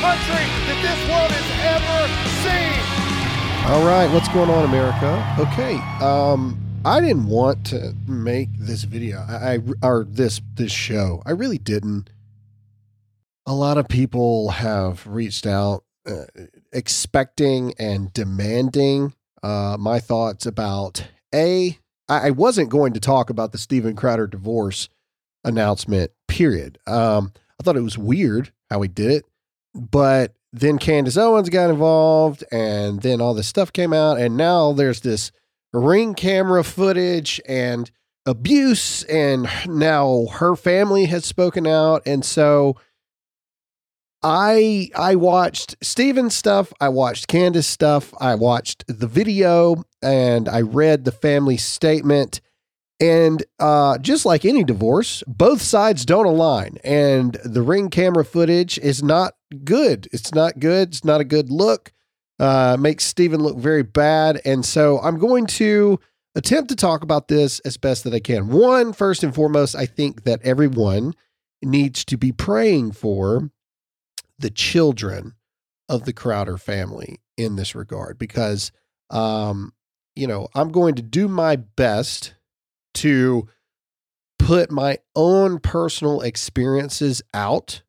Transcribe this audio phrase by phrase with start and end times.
[0.00, 2.00] country that this world has ever
[2.40, 2.80] seen.
[3.70, 5.36] All right, what's going on, America?
[5.38, 11.22] Okay, um, I didn't want to make this video, I, I or this this show.
[11.26, 12.08] I really didn't.
[13.44, 16.24] A lot of people have reached out, uh,
[16.72, 19.12] expecting and demanding
[19.42, 21.78] uh, my thoughts about a.
[22.08, 24.88] I, I wasn't going to talk about the Steven Crowder divorce
[25.44, 26.12] announcement.
[26.26, 26.78] Period.
[26.86, 29.26] Um, I thought it was weird how he did it,
[29.74, 34.72] but then Candace Owens got involved, and then all this stuff came out, and now
[34.72, 35.30] there's this
[35.72, 37.90] ring camera footage and
[38.26, 42.76] abuse, and now her family has spoken out, and so
[44.22, 50.60] I I watched Steven's stuff, I watched Candace stuff, I watched the video, and I
[50.60, 52.40] read the family statement.
[53.00, 56.76] And uh, just like any divorce, both sides don't align.
[56.84, 59.34] And the ring camera footage is not
[59.64, 60.06] good.
[60.12, 60.88] It's not good.
[60.88, 61.92] It's not a good look.
[62.38, 64.40] Uh, makes Steven look very bad.
[64.44, 65.98] And so I'm going to
[66.34, 68.48] attempt to talk about this as best that I can.
[68.48, 71.14] One, first and foremost, I think that everyone
[71.62, 73.50] needs to be praying for
[74.38, 75.34] the children
[75.88, 78.72] of the Crowder family in this regard because,
[79.10, 79.72] um,
[80.14, 82.34] you know, I'm going to do my best
[82.94, 83.48] to
[84.38, 87.82] put my own personal experiences out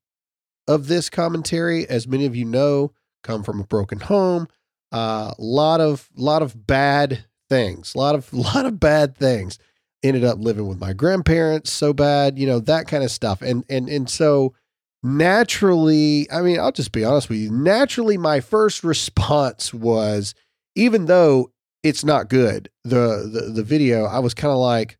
[0.68, 1.88] of this commentary.
[1.88, 4.48] As many of you know, come from a broken home.
[4.92, 7.96] A uh, lot of lot of bad things.
[7.96, 9.58] A lot of lot of bad things.
[10.04, 13.42] Ended up living with my grandparents so bad, you know, that kind of stuff.
[13.42, 14.56] And and and so
[15.04, 17.52] naturally, I mean, I'll just be honest with you.
[17.52, 20.34] Naturally, my first response was,
[20.76, 21.52] even though
[21.83, 24.97] it's not good, the the, the video, I was kind of like,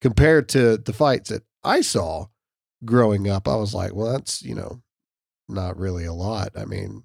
[0.00, 2.26] compared to the fights that I saw
[2.84, 4.82] growing up, I was like, well, that's you know,
[5.48, 6.50] not really a lot.
[6.56, 7.04] I mean,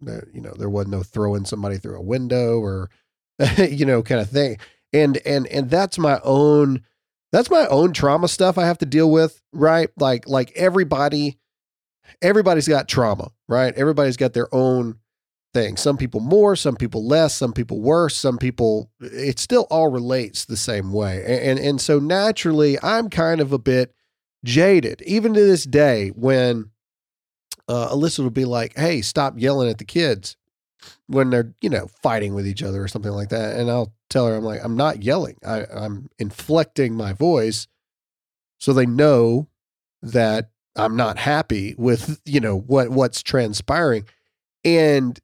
[0.00, 2.90] there, you know, there wasn't no throwing somebody through a window or
[3.58, 4.58] you know, kind of thing.
[4.92, 6.82] And and and that's my own
[7.32, 9.90] that's my own trauma stuff I have to deal with, right?
[9.96, 11.38] Like like everybody
[12.22, 13.74] everybody's got trauma, right?
[13.74, 14.98] Everybody's got their own
[15.54, 15.76] thing.
[15.76, 20.44] Some people more, some people less, some people worse, some people it still all relates
[20.44, 21.22] the same way.
[21.24, 23.94] And and, and so naturally I'm kind of a bit
[24.44, 26.70] jaded even to this day when
[27.68, 30.36] uh, Alyssa would be like, "Hey, stop yelling at the kids
[31.06, 34.26] when they're you know fighting with each other or something like that," and I'll tell
[34.26, 35.36] her, "I'm like, I'm not yelling.
[35.46, 37.66] I, I'm inflecting my voice
[38.58, 39.48] so they know
[40.02, 44.04] that I'm not happy with you know what what's transpiring."
[44.64, 45.18] And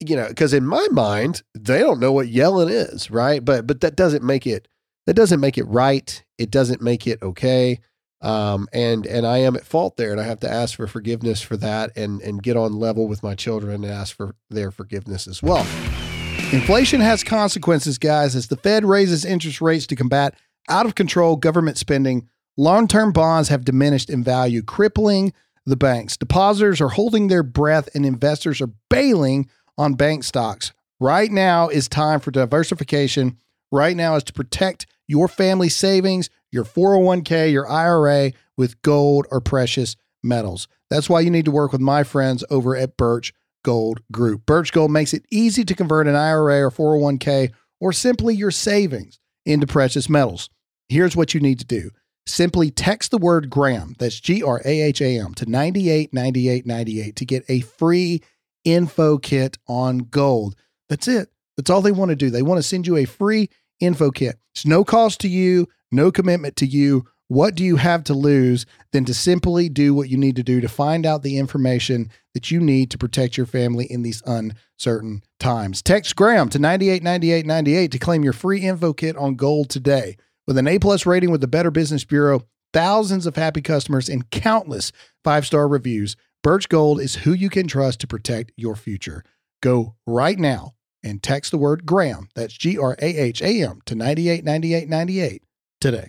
[0.00, 3.44] you know, because in my mind, they don't know what yelling is, right?
[3.44, 4.68] But but that doesn't make it
[5.06, 6.22] that doesn't make it right.
[6.36, 7.80] It doesn't make it okay.
[8.20, 11.40] Um, and and I am at fault there, and I have to ask for forgiveness
[11.40, 15.26] for that, and and get on level with my children and ask for their forgiveness
[15.26, 15.66] as well.
[16.52, 18.36] Inflation has consequences, guys.
[18.36, 20.34] As the Fed raises interest rates to combat
[20.68, 25.32] out of control government spending, long term bonds have diminished in value, crippling
[25.64, 26.16] the banks.
[26.16, 29.48] Depositors are holding their breath, and investors are bailing
[29.78, 30.72] on bank stocks.
[31.00, 33.38] Right now is time for diversification.
[33.72, 39.40] Right now is to protect your family savings your 401k, your IRA with gold or
[39.40, 40.68] precious metals.
[40.90, 43.32] That's why you need to work with my friends over at Birch
[43.64, 44.46] Gold Group.
[44.46, 49.20] Birch Gold makes it easy to convert an IRA or 401k or simply your savings
[49.44, 50.50] into precious metals.
[50.88, 51.90] Here's what you need to do.
[52.26, 57.24] Simply text the word Graham, that's G R A H A M, to 989898 to
[57.24, 58.22] get a free
[58.72, 60.54] info kit on gold.
[60.88, 61.30] That's it.
[61.56, 62.30] That's all they want to do.
[62.30, 64.36] They want to send you a free info kit.
[64.54, 67.06] It's no cost to you no commitment to you.
[67.28, 70.60] What do you have to lose than to simply do what you need to do
[70.62, 75.22] to find out the information that you need to protect your family in these uncertain
[75.38, 75.82] times?
[75.82, 80.16] Text Graham to 989898 to claim your free info kit on gold today.
[80.46, 84.30] With an A plus rating with the Better Business Bureau, thousands of happy customers, and
[84.30, 84.90] countless
[85.22, 89.24] five star reviews, Birch Gold is who you can trust to protect your future.
[89.60, 93.80] Go right now and text the word Graham, that's G R A H A M,
[93.86, 95.42] to 989898
[95.80, 96.08] today.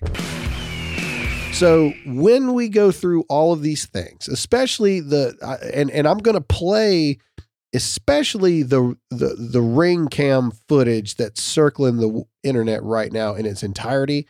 [1.52, 6.20] So when we go through all of these things, especially the uh, and and I'm
[6.20, 7.18] going to play
[7.74, 13.64] especially the the the ring cam footage that's circling the internet right now in its
[13.64, 14.28] entirety.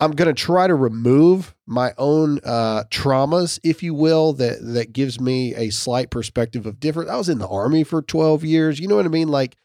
[0.00, 4.92] I'm going to try to remove my own uh, traumas, if you will, that that
[4.92, 7.10] gives me a slight perspective of different.
[7.10, 8.80] I was in the army for 12 years.
[8.80, 9.28] You know what I mean?
[9.28, 9.56] Like,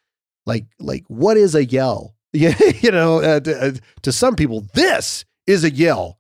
[0.45, 2.15] like, like, what is a yell?
[2.33, 3.71] You know, uh, to, uh,
[4.01, 6.19] to some people, this is a yell.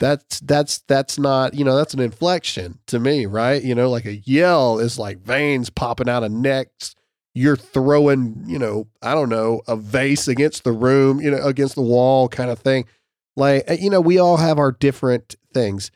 [0.00, 3.62] That's that's that's not you know that's an inflection to me, right?
[3.62, 6.94] You know, like a yell is like veins popping out of necks.
[7.32, 11.74] You're throwing, you know, I don't know, a vase against the room, you know, against
[11.74, 12.86] the wall, kind of thing.
[13.36, 15.90] Like uh, you know, we all have our different things.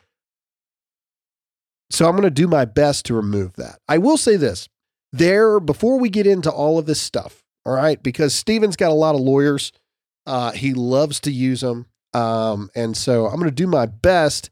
[1.91, 3.79] So I'm going to do my best to remove that.
[3.89, 4.69] I will say this:
[5.13, 8.95] there before we get into all of this stuff, all right, because Steven's got a
[8.95, 9.73] lot of lawyers.
[10.27, 11.87] Uh, he loves to use them.
[12.15, 14.51] Um, and so I'm going to do my best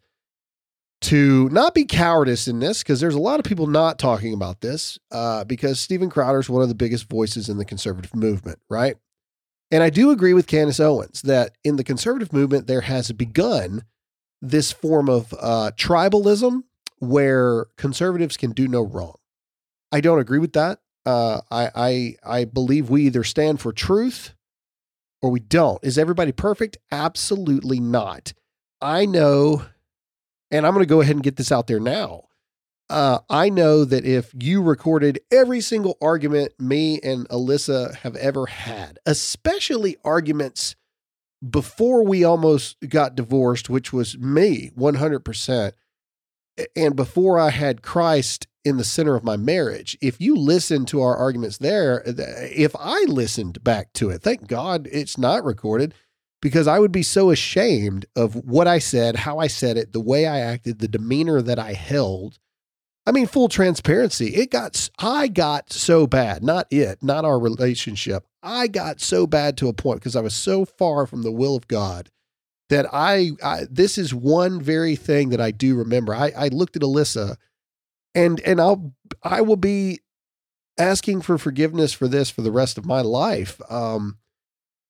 [1.02, 4.60] to not be cowardice in this because there's a lot of people not talking about
[4.60, 8.58] this uh, because Steven Crowder is one of the biggest voices in the conservative movement,
[8.70, 8.96] right?
[9.70, 13.82] And I do agree with Candace Owens that in the conservative movement, there has begun
[14.40, 16.62] this form of uh, tribalism
[16.98, 19.16] where conservatives can do no wrong.
[19.92, 20.80] I don't agree with that.
[21.04, 24.34] Uh, I, I I believe we either stand for truth
[25.22, 25.82] or we don't.
[25.84, 26.78] Is everybody perfect?
[26.90, 28.32] Absolutely not.
[28.80, 29.64] I know,
[30.50, 32.24] and I'm going to go ahead and get this out there now.
[32.88, 38.46] Uh, I know that if you recorded every single argument me and Alyssa have ever
[38.46, 40.76] had, especially arguments
[41.48, 45.72] before we almost got divorced, which was me 100%,
[46.74, 49.96] and before I had Christ in the center of my marriage.
[50.02, 54.88] If you listen to our arguments there, if I listened back to it, thank God
[54.90, 55.94] it's not recorded
[56.42, 60.00] because I would be so ashamed of what I said, how I said it, the
[60.00, 62.40] way I acted, the demeanor that I held.
[63.06, 64.34] I mean, full transparency.
[64.34, 68.26] It got, I got so bad, not it, not our relationship.
[68.42, 71.54] I got so bad to a point because I was so far from the will
[71.54, 72.10] of God
[72.68, 76.14] that I, I, this is one very thing that I do remember.
[76.14, 77.36] I, I looked at Alyssa
[78.16, 78.92] and and I'll
[79.22, 80.00] I will be
[80.78, 83.60] asking for forgiveness for this for the rest of my life.
[83.70, 84.18] Um,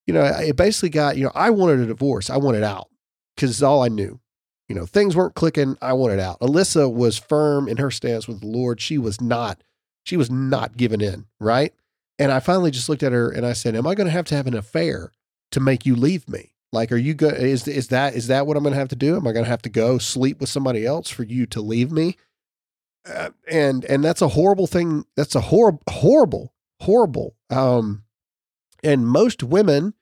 [0.07, 2.31] you know, it basically got, you know, I wanted a divorce.
[2.31, 2.89] I wanted out
[3.35, 4.21] because it's all I knew.
[4.69, 5.77] You know, things weren't clicking.
[5.81, 6.41] I wanted out.
[6.41, 8.81] Alyssa was firm in her stance with the Lord.
[8.81, 9.63] She was not,
[10.05, 11.73] she was not giving in, right?
[12.19, 14.25] And I finally just looked at her and I said, Am I going to have
[14.27, 15.13] to have an affair
[15.53, 16.53] to make you leave me?
[16.73, 17.35] Like, are you good?
[17.35, 19.17] Is, is that, is that what I'm going to have to do?
[19.17, 21.93] Am I going to have to go sleep with somebody else for you to leave
[21.93, 22.17] me?
[23.09, 25.05] uh, and and that's a horrible thing.
[25.17, 27.37] That's a horrible, horrible, horrible.
[27.51, 28.05] Um,
[28.83, 29.95] and most women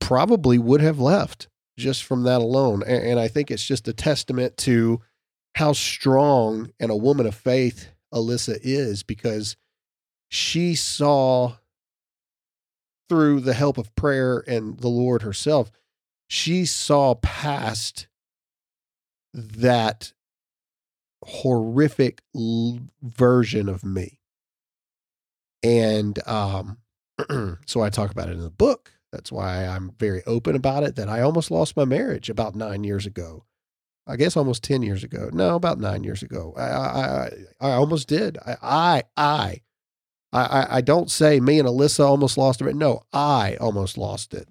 [0.00, 2.82] probably would have left just from that alone.
[2.86, 5.00] And, and I think it's just a testament to
[5.54, 9.56] how strong and a woman of faith Alyssa is because
[10.28, 11.54] she saw
[13.08, 15.70] through the help of prayer and the Lord herself,
[16.28, 18.06] she saw past
[19.34, 20.12] that
[21.24, 24.18] horrific l- version of me.
[25.62, 26.78] And um,
[27.66, 28.92] so I talk about it in the book.
[29.12, 30.96] That's why I'm very open about it.
[30.96, 33.44] That I almost lost my marriage about nine years ago.
[34.06, 35.30] I guess almost ten years ago.
[35.32, 36.54] No, about nine years ago.
[36.56, 37.30] I I, I,
[37.60, 38.38] I almost did.
[38.38, 39.60] I I
[40.32, 42.74] I I don't say me and Alyssa almost lost it.
[42.74, 44.48] No, I almost lost it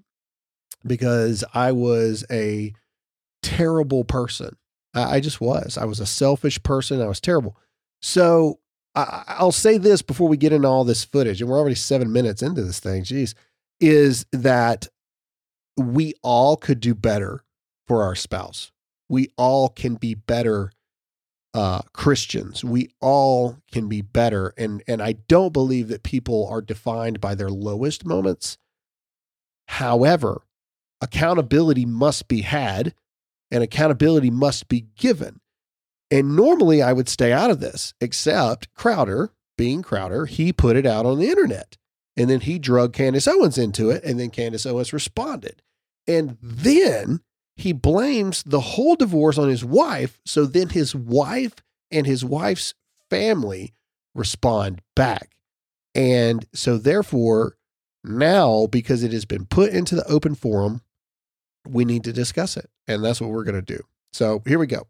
[0.85, 2.73] because I was a
[3.41, 4.57] terrible person
[4.93, 5.77] I, I just was.
[5.77, 7.01] I was a selfish person.
[7.01, 7.57] I was terrible.
[8.01, 8.59] So
[8.95, 12.11] I, I'll say this before we get into all this footage, and we're already seven
[12.11, 13.03] minutes into this thing.
[13.03, 13.35] Geez,
[13.81, 14.87] is that
[15.77, 17.43] we all could do better
[17.87, 18.71] for our spouse.
[19.09, 20.71] We all can be better
[21.53, 22.63] uh, Christians.
[22.63, 27.35] We all can be better, and and I don't believe that people are defined by
[27.35, 28.57] their lowest moments.
[29.67, 30.43] However,
[31.01, 32.93] accountability must be had
[33.51, 35.41] and accountability must be given.
[36.09, 40.85] And normally I would stay out of this, except Crowder, being Crowder, he put it
[40.85, 41.77] out on the internet.
[42.17, 44.03] And then he drug Candace Owens into it.
[44.03, 45.61] And then Candace Owens responded.
[46.07, 47.21] And then
[47.55, 50.19] he blames the whole divorce on his wife.
[50.25, 51.55] So then his wife
[51.89, 52.73] and his wife's
[53.09, 53.73] family
[54.13, 55.35] respond back.
[55.93, 57.57] And so, therefore,
[58.03, 60.81] now, because it has been put into the open forum,
[61.67, 62.69] we need to discuss it.
[62.87, 63.83] And that's what we're going to do.
[64.13, 64.87] So here we go.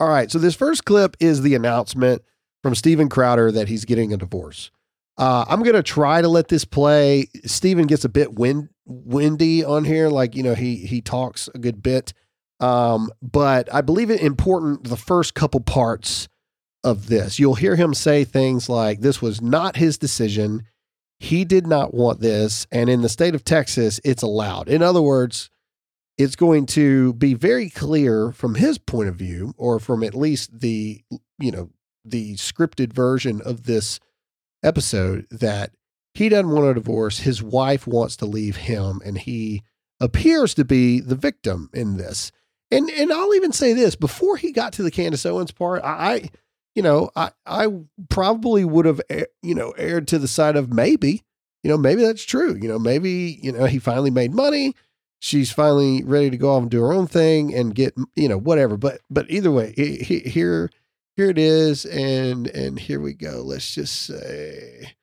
[0.00, 0.30] All right.
[0.30, 2.22] So this first clip is the announcement
[2.62, 4.70] from Steven Crowder that he's getting a divorce.
[5.18, 7.28] Uh, I'm to try to let this play.
[7.44, 10.08] Steven gets a bit wind, windy on here.
[10.08, 12.12] Like, you know, he, he talks a good bit.
[12.60, 16.28] Um, but I believe it important the first couple parts
[16.84, 17.38] of this.
[17.38, 20.62] You'll hear him say things like, this was not his decision.
[21.18, 22.66] He did not want this.
[22.70, 24.68] And in the state of Texas, it's allowed.
[24.68, 25.50] In other words,
[26.18, 30.60] it's going to be very clear from his point of view, or from at least
[30.60, 31.02] the,
[31.38, 31.70] you know,
[32.04, 33.98] the scripted version of this
[34.62, 35.72] episode, that
[36.14, 37.20] he doesn't want a divorce.
[37.20, 39.62] His wife wants to leave him, and he
[40.00, 42.32] appears to be the victim in this.
[42.70, 46.30] And and I'll even say this before he got to the Candace Owens part, I,
[46.74, 47.68] you know, I I
[48.08, 51.22] probably would have eh, you know erred to the side of maybe,
[51.62, 52.58] you know, maybe that's true.
[52.60, 54.74] You know, maybe you know he finally made money.
[55.18, 58.38] She's finally ready to go off and do her own thing and get you know
[58.38, 58.76] whatever.
[58.76, 60.70] But but either way, here
[61.16, 63.42] here it is, and and here we go.
[63.42, 64.94] Let's just say,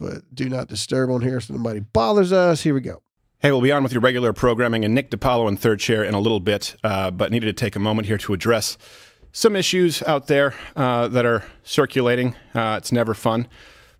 [0.00, 2.62] but do not disturb on here so nobody bothers us.
[2.62, 3.02] Here we go.
[3.40, 6.14] Hey, we'll be on with your regular programming and Nick DiPaolo in third chair in
[6.14, 8.78] a little bit, uh, but needed to take a moment here to address
[9.32, 12.34] some issues out there uh, that are circulating.
[12.54, 13.46] Uh, it's never fun,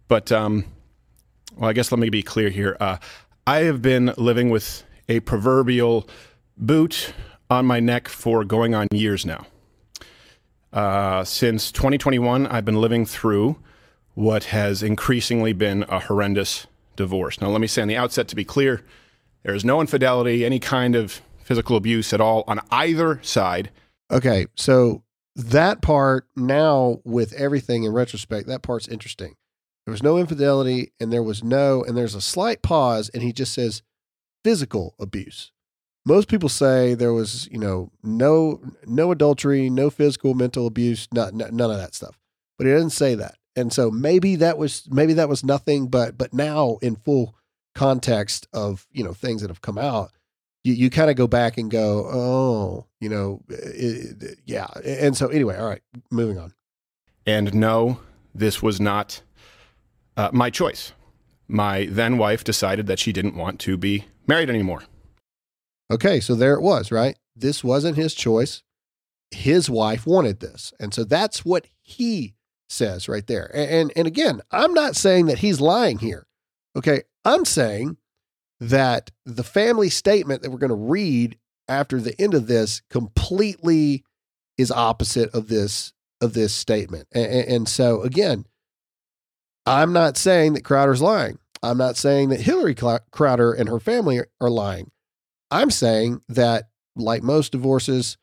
[0.09, 0.65] but um,
[1.57, 2.79] well, I guess let me be clear here.
[2.81, 2.97] Uh,
[3.47, 6.09] I have been living with a proverbial
[6.57, 7.13] boot
[7.51, 9.47] on my neck for going on years now.
[10.75, 13.57] Uh, since 2021, I've been living through
[14.15, 16.67] what has increasingly been a horrendous
[16.97, 17.41] divorce.
[17.41, 18.83] Now, let me say on the outset to be clear
[19.45, 23.71] there is no infidelity, any kind of physical abuse at all on either side.
[24.11, 25.05] Okay, so
[25.37, 29.37] that part now, with everything in retrospect, that part's interesting.
[29.87, 33.33] There was no infidelity, and there was no, and there's a slight pause, and he
[33.33, 33.83] just says
[34.43, 35.53] physical abuse.
[36.07, 41.33] Most people say there was, you know, no no adultery, no physical, mental abuse, not,
[41.33, 42.19] none of that stuff.
[42.59, 45.89] But he doesn't say that, and so maybe that was maybe that was nothing.
[45.89, 47.35] But but now in full
[47.75, 50.13] context of you know things that have come out
[50.65, 55.17] you, you kind of go back and go oh you know it, it, yeah and
[55.17, 56.55] so anyway all right moving on
[57.27, 58.01] and no
[58.35, 59.23] this was not
[60.17, 60.93] uh, my choice
[61.49, 64.83] my then wife decided that she didn't want to be married anymore
[65.95, 68.63] okay so there it was right this wasn't his choice
[69.31, 72.35] his wife wanted this and so that's what he
[72.69, 76.27] says right there and, and, and again i'm not saying that he's lying here
[76.77, 77.97] okay I'm saying
[78.61, 84.05] that the family statement that we're going to read after the end of this completely
[84.59, 87.09] is opposite of this of this statement.
[87.13, 88.47] And, and, so again,
[89.67, 91.39] I'm not saying that Crowder's lying.
[91.63, 94.91] I'm not saying that Hillary Crowder and her family are lying.
[95.55, 96.65] I'm saying that
[96.97, 98.17] like most divorces,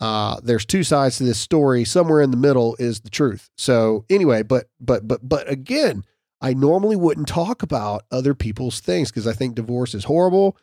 [0.00, 1.84] uh, there's two sides to this story.
[1.84, 3.50] Somewhere in the middle is the truth.
[3.56, 6.04] So anyway, but but but but again,
[6.40, 10.56] I normally wouldn't talk about other people's things because I think divorce is horrible.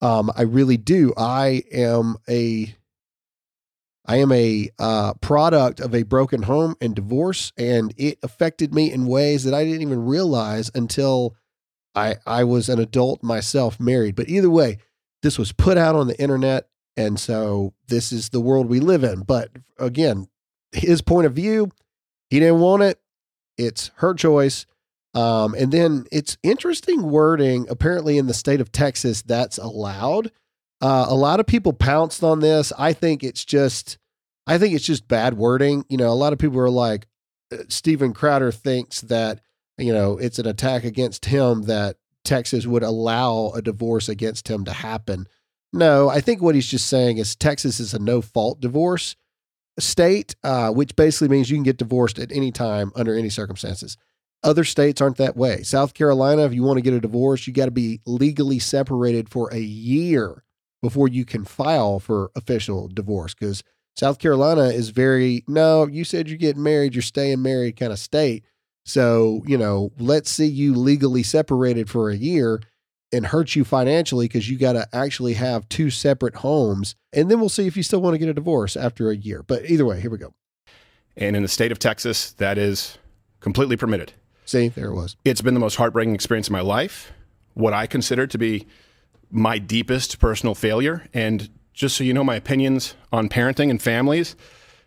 [0.00, 1.12] Um, I really do.
[1.16, 2.74] I am a
[4.06, 8.92] I am a uh, product of a broken home and divorce, and it affected me
[8.92, 11.34] in ways that I didn't even realize until
[11.94, 14.14] I I was an adult myself, married.
[14.14, 14.78] But either way,
[15.24, 19.02] this was put out on the internet, and so this is the world we live
[19.02, 19.22] in.
[19.22, 20.28] But again,
[20.70, 21.70] his point of view,
[22.28, 23.00] he didn't want it.
[23.56, 24.66] It's her choice.
[25.14, 27.66] Um, and then it's interesting wording.
[27.70, 30.30] Apparently, in the state of Texas, that's allowed.
[30.82, 32.70] Uh, a lot of people pounced on this.
[32.78, 33.96] I think it's just,
[34.46, 35.86] I think it's just bad wording.
[35.88, 37.06] You know, a lot of people are like,
[37.50, 39.40] uh, Steven Crowder thinks that
[39.78, 44.64] you know it's an attack against him that Texas would allow a divorce against him
[44.64, 45.26] to happen.
[45.72, 49.16] No, I think what he's just saying is Texas is a no fault divorce
[49.78, 53.96] state, uh, which basically means you can get divorced at any time under any circumstances.
[54.42, 55.62] Other states aren't that way.
[55.62, 59.28] South Carolina, if you want to get a divorce, you got to be legally separated
[59.28, 60.44] for a year
[60.82, 63.64] before you can file for official divorce because
[63.96, 67.98] South Carolina is very, no, you said you're getting married, you're staying married kind of
[67.98, 68.44] state.
[68.84, 72.60] So, you know, let's see you legally separated for a year
[73.12, 76.94] and hurt you financially because you got to actually have two separate homes.
[77.12, 79.42] And then we'll see if you still want to get a divorce after a year.
[79.42, 80.34] But either way, here we go.
[81.16, 82.98] And in the state of Texas, that is
[83.40, 84.12] completely permitted.
[84.44, 85.16] See, there it was.
[85.24, 87.12] It's been the most heartbreaking experience of my life.
[87.54, 88.66] What I consider to be
[89.30, 91.08] my deepest personal failure.
[91.14, 94.36] And just so you know, my opinions on parenting and families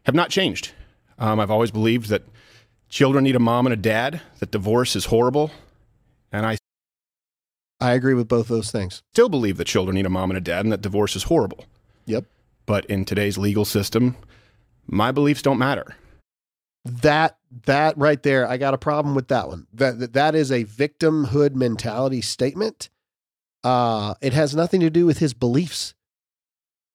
[0.03, 0.73] have not changed.
[1.17, 2.23] Um, I've always believed that
[2.89, 5.51] children need a mom and a dad, that divorce is horrible.
[6.31, 6.57] And I
[7.79, 9.03] I agree with both those things.
[9.13, 11.65] Still believe that children need a mom and a dad and that divorce is horrible.
[12.05, 12.25] Yep.
[12.65, 14.17] But in today's legal system,
[14.87, 15.95] my beliefs don't matter
[16.87, 19.67] that that right there, I got a problem with that one.
[19.73, 22.89] That that is a victimhood mentality statement.
[23.63, 25.93] Uh, it has nothing to do with his beliefs.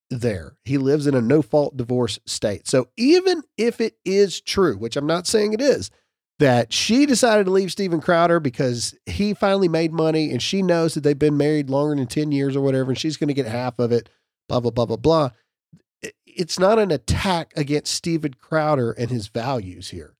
[0.09, 2.67] There, he lives in a no fault divorce state.
[2.67, 5.89] So even if it is true, which I'm not saying it is,
[6.39, 10.93] that she decided to leave Steven Crowder because he finally made money and she knows
[10.93, 13.45] that they've been married longer than 10 years or whatever, and she's going to get
[13.45, 14.09] half of it,
[14.47, 15.29] blah, blah, blah, blah, blah
[16.35, 20.15] it's not an attack against Steven Crowder and his values here.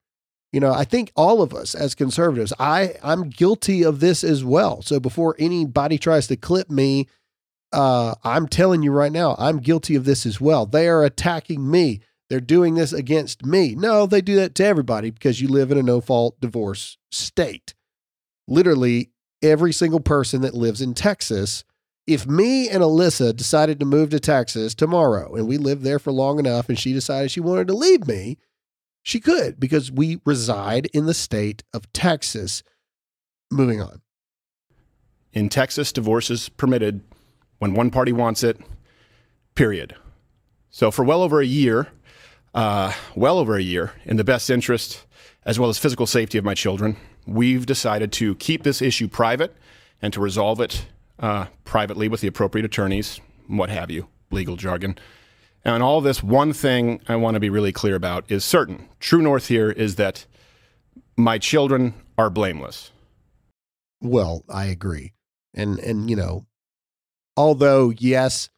[0.51, 4.43] You know, I think all of us as conservatives, I I'm guilty of this as
[4.43, 4.81] well.
[4.81, 7.07] So before anybody tries to clip me,
[7.73, 10.65] uh, I'm telling you right now, I'm guilty of this as well.
[10.65, 12.01] They are attacking me.
[12.29, 13.75] They're doing this against me.
[13.75, 17.73] No, they do that to everybody because you live in a no fault divorce state.
[18.47, 19.11] Literally,
[19.41, 21.63] every single person that lives in Texas.
[22.05, 26.11] If me and Alyssa decided to move to Texas tomorrow and we lived there for
[26.11, 28.37] long enough and she decided she wanted to leave me,
[29.03, 32.63] she could because we reside in the state of Texas.
[33.51, 34.01] Moving on.
[35.33, 37.01] In Texas, divorce is permitted
[37.63, 38.59] when one party wants it,
[39.55, 39.95] period.
[40.69, 41.87] So, for well over a year,
[42.53, 45.05] uh, well over a year, in the best interest
[45.45, 49.55] as well as physical safety of my children, we've decided to keep this issue private
[50.01, 50.87] and to resolve it
[51.19, 54.97] uh, privately with the appropriate attorneys, what have you, legal jargon.
[55.63, 58.89] And all this, one thing I want to be really clear about is certain.
[58.99, 60.25] True north here is that
[61.15, 62.91] my children are blameless.
[64.01, 65.13] Well, I agree.
[65.53, 66.45] And and you know,
[67.37, 68.49] although yes,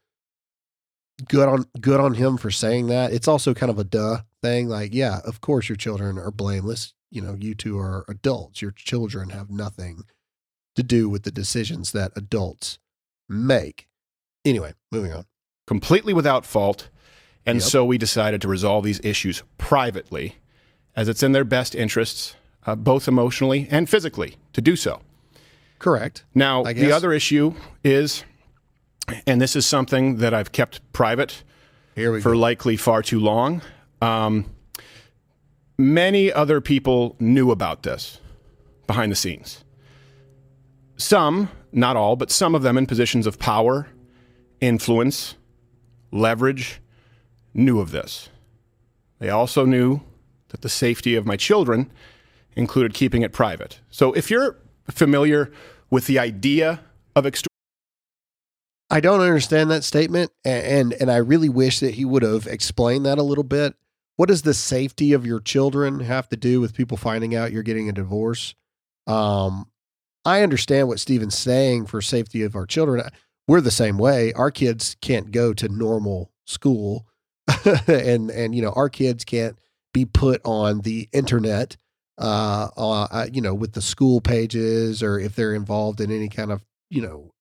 [1.27, 3.13] good on good on him for saying that.
[3.13, 4.67] It's also kind of a duh thing.
[4.67, 6.93] Like, yeah, of course your children are blameless.
[7.11, 8.61] You know, you two are adults.
[8.61, 10.03] Your children have nothing
[10.75, 12.79] to do with the decisions that adults
[13.29, 13.87] make.
[14.43, 15.25] Anyway, moving on.
[15.65, 16.89] Completely without fault.
[17.45, 17.69] And Yep.
[17.69, 20.35] so we decided to resolve these issues privately,
[20.95, 25.01] as it's in their best interests, uh, both emotionally and physically, to do so.
[25.79, 26.23] Correct.
[26.33, 27.53] Now, the other issue
[27.83, 28.23] is,
[29.27, 31.43] and this is something that I've kept private
[31.95, 32.31] for go.
[32.31, 33.61] likely far too long.
[34.01, 34.49] Um,
[35.77, 38.19] many other people knew about this
[38.87, 39.63] behind the scenes.
[40.97, 43.87] Some, not all, but some of them in positions of power,
[44.61, 45.35] influence,
[46.11, 46.79] leverage,
[47.53, 48.29] knew of this.
[49.19, 50.01] They also knew
[50.49, 51.91] that the safety of my children
[52.55, 53.79] included keeping it private.
[53.89, 54.57] So if you're
[54.89, 55.51] familiar
[55.89, 56.81] with the idea
[57.15, 57.54] of extortion,
[58.89, 63.05] I don't understand that statement, and and I really wish that he would have explained
[63.05, 63.75] that a little bit.
[64.15, 67.63] What does the safety of your children have to do with people finding out you're
[67.63, 68.55] getting a divorce?
[69.07, 69.69] Um,
[70.23, 73.03] I understand what Steven's saying for safety of our children.
[73.47, 74.33] We're the same way.
[74.33, 77.07] Our kids can't go to normal school,
[77.87, 79.57] and and you know our kids can't
[79.93, 81.75] be put on the internet.
[82.17, 86.51] Uh, uh, you know, with the school pages, or if they're involved in any kind
[86.51, 87.31] of you know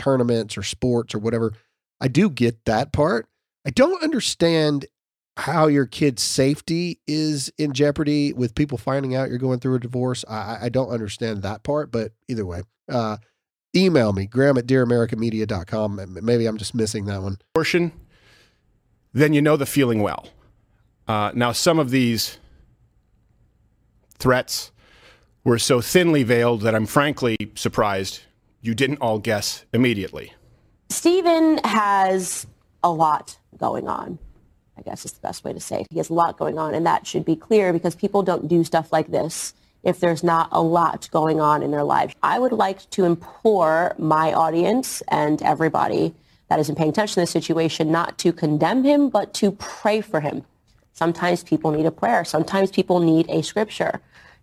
[0.00, 1.52] tournaments or sports or whatever.
[2.00, 3.28] I do get that part.
[3.66, 4.86] I don't understand
[5.36, 9.80] how your kid's safety is in jeopardy with people finding out you're going through a
[9.80, 10.24] divorce.
[10.28, 13.18] I, I- don't understand that part, but either way, uh,
[13.76, 16.18] email me, graham at dearamericamedia.com.
[16.22, 17.38] Maybe I'm just missing that one.
[17.54, 17.92] abortion,
[19.12, 20.28] then you know the feeling well.
[21.06, 22.38] Uh, now, some of these
[24.18, 24.70] threats
[25.44, 28.20] were so thinly veiled that I'm frankly surprised
[28.62, 30.32] you didn't all guess immediately.
[30.90, 32.46] Steven has
[32.82, 34.18] a lot going on.
[34.76, 35.86] I guess is the best way to say it.
[35.90, 38.64] He has a lot going on, and that should be clear because people don't do
[38.64, 42.14] stuff like this if there's not a lot going on in their lives.
[42.22, 46.14] I would like to implore my audience and everybody
[46.48, 50.20] that isn't paying attention to this situation not to condemn him, but to pray for
[50.20, 50.44] him.
[50.92, 52.24] Sometimes people need a prayer.
[52.24, 54.00] Sometimes people need a scripture.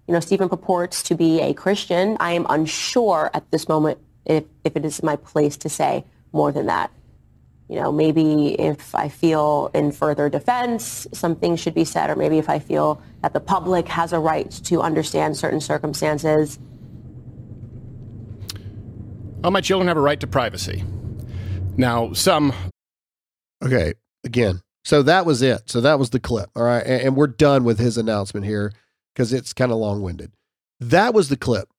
[0.08, 2.18] You know, Steven purports to be a Christian.
[2.20, 6.52] I am unsure at this moment if, if it is my place to say more
[6.52, 6.92] than that.
[7.70, 12.38] You know, maybe if I feel in further defense, something should be said, or maybe
[12.38, 16.60] if I feel that the public has a right to understand certain circumstances.
[19.42, 20.84] Well, my children have a right to privacy.
[21.76, 22.54] Now, some
[23.64, 23.94] Okay.
[24.24, 25.70] Again, so that was it.
[25.70, 26.50] So that was the clip.
[26.56, 26.86] All right.
[26.86, 28.74] And, and we're done with his announcement here
[29.14, 30.32] because it's kind of long winded.
[30.80, 31.70] That was the clip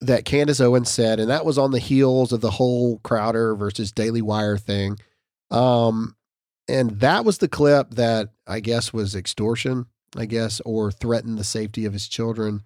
[0.00, 1.20] that Candace Owens said.
[1.20, 4.98] And that was on the heels of the whole Crowder versus Daily Wire thing.
[5.50, 6.16] Um,
[6.68, 11.44] and that was the clip that I guess was extortion, I guess, or threatened the
[11.44, 12.62] safety of his children.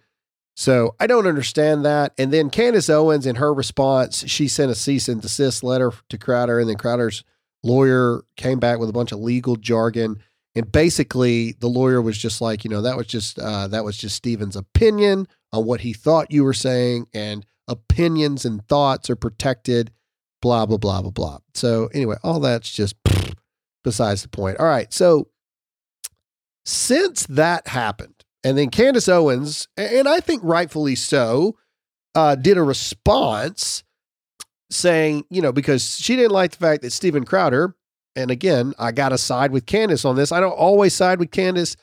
[0.54, 2.12] So I don't understand that.
[2.18, 6.18] And then Candace Owens, in her response, she sent a cease and desist letter to
[6.18, 7.24] Crowder, and then Crowder's
[7.62, 10.22] lawyer came back with a bunch of legal jargon.
[10.54, 13.96] And basically, the lawyer was just like, you know, that was just uh, that was
[13.96, 19.16] just Steven's opinion on what he thought you were saying, and opinions and thoughts are
[19.16, 19.90] protected.
[20.42, 21.38] Blah blah blah blah blah.
[21.54, 22.96] So anyway, all that's just
[23.84, 24.58] besides the point.
[24.58, 25.28] All right, so
[26.66, 31.56] since that happened, and then Candace Owens, and I think rightfully so,
[32.14, 33.84] uh, did a response
[34.70, 37.74] saying, you know, because she didn't like the fact that Steven Crowder,
[38.14, 40.32] and again, I got to side with Candace on this.
[40.32, 41.76] I don't always side with Candace.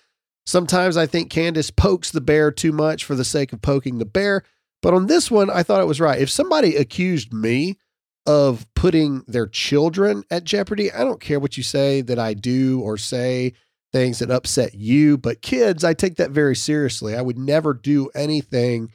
[0.45, 4.05] Sometimes I think Candace pokes the bear too much for the sake of poking the
[4.05, 4.43] bear.
[4.81, 6.21] But on this one, I thought it was right.
[6.21, 7.77] If somebody accused me
[8.25, 12.79] of putting their children at jeopardy, I don't care what you say that I do
[12.81, 13.53] or say
[13.91, 15.17] things that upset you.
[15.17, 17.15] But kids, I take that very seriously.
[17.15, 18.91] I would never do anything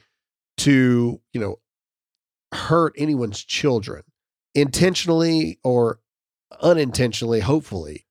[0.57, 1.59] to, you know,
[2.53, 4.03] hurt anyone's children
[4.53, 5.99] intentionally or
[6.61, 8.05] unintentionally, hopefully.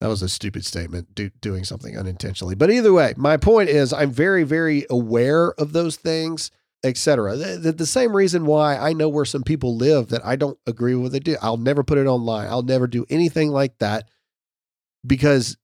[0.00, 2.56] That was a stupid statement, do, doing something unintentionally.
[2.56, 6.50] But either way, my point is I'm very, very aware of those things,
[6.82, 7.36] etc.
[7.36, 10.96] The, the, same reason why I know where some people live that I don't agree
[10.96, 11.36] with what they do.
[11.40, 12.48] I'll never put it online.
[12.48, 14.08] I'll never do anything like that
[15.06, 15.56] because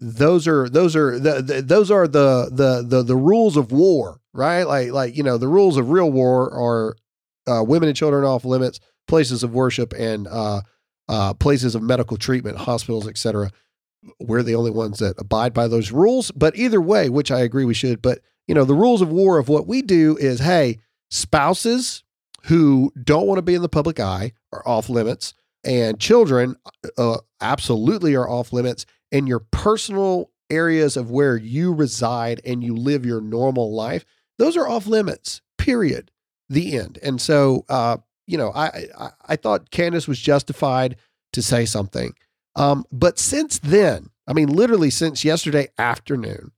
[0.00, 4.20] those are those are the, the, those are the, the the the rules of war,
[4.32, 4.64] right?
[4.64, 6.96] Like like you know the rules of real war are
[7.46, 10.62] uh, women and children off limits, places of worship, and uh,
[11.08, 13.50] uh, places of medical treatment, hospitals, etc.
[14.20, 16.30] We're the only ones that abide by those rules.
[16.30, 19.38] But either way, which I agree we should, but you know the rules of war
[19.38, 20.78] of what we do is hey
[21.10, 22.02] spouses
[22.44, 26.56] who don't want to be in the public eye are off limits and children
[26.96, 32.74] uh, absolutely are off limits and your personal areas of where you reside and you
[32.74, 34.04] live your normal life,
[34.38, 36.10] those are off limits, period.
[36.48, 36.98] The end.
[37.02, 40.96] And so, uh, you know, I, I, I thought Candace was justified
[41.32, 42.14] to say something.
[42.54, 46.52] Um, but since then, I mean, literally since yesterday afternoon,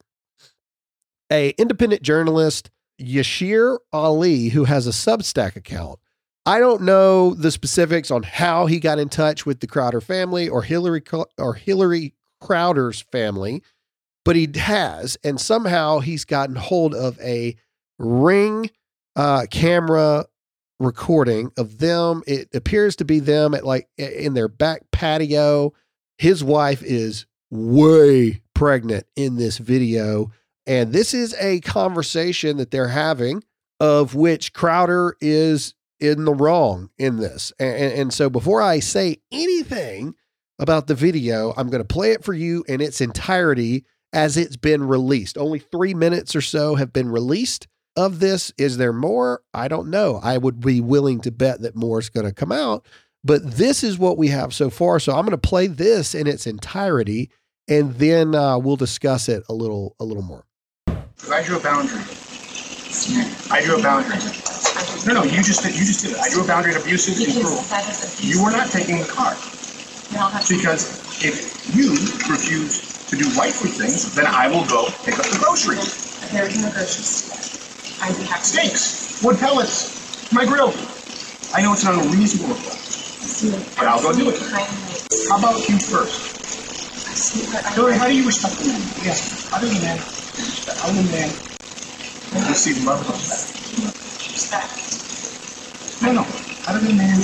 [1.31, 6.01] a independent journalist, Yashar Ali, who has a Substack account,
[6.45, 10.49] I don't know the specifics on how he got in touch with the Crowder family
[10.49, 11.03] or Hillary
[11.39, 13.63] or Hillary Crowder's family,
[14.25, 17.57] but he has, and somehow he's gotten hold of a
[17.99, 18.71] ring
[19.15, 20.27] uh, camera
[20.81, 22.23] recording of them.
[22.27, 25.73] It appears to be them at like in their back patio.
[26.19, 30.33] His wife is way pregnant in this video.
[30.67, 33.45] And this is a conversation that they're having
[33.79, 37.53] of which Crowder is in the wrong in this.
[37.59, 40.15] And, and so before I say anything
[40.61, 41.55] about the video.
[41.57, 45.39] I'm going to play it for you in its entirety as it's been released.
[45.39, 47.67] Only three minutes or so have been released
[47.97, 48.53] of this.
[48.59, 49.43] Is there more?
[49.55, 50.21] I don't know.
[50.23, 52.87] I would be willing to bet that more is going to come out,
[53.25, 55.01] but this is what we have so far.
[55.01, 57.31] So I'm going to play this in its entirety,
[57.69, 60.45] and then uh, we'll discuss it a little a little more.
[61.31, 62.03] I drew a boundary.
[63.51, 64.19] I drew a boundary.
[65.07, 65.75] No, no, you just did.
[65.75, 66.19] You just did it.
[66.19, 67.63] I drew a boundary at abusive and cruel.
[68.21, 69.37] You were not taking the car.
[70.49, 71.93] Because if you
[72.29, 76.31] refuse to do wifely things, then I will go pick up the groceries.
[76.33, 77.60] There's no groceries.
[78.03, 80.73] I do have steaks, wood pellets, my grill.
[81.53, 84.39] I know it's not a reasonable request, but I'll go do it.
[85.29, 86.39] How about you first?
[87.75, 88.81] Hillary, how do you respect the man?
[89.05, 91.29] Yes, how do you man respect other man
[92.49, 93.47] receive love of that?
[94.33, 96.03] Respect.
[96.03, 96.23] No, no.
[96.23, 97.21] How do the man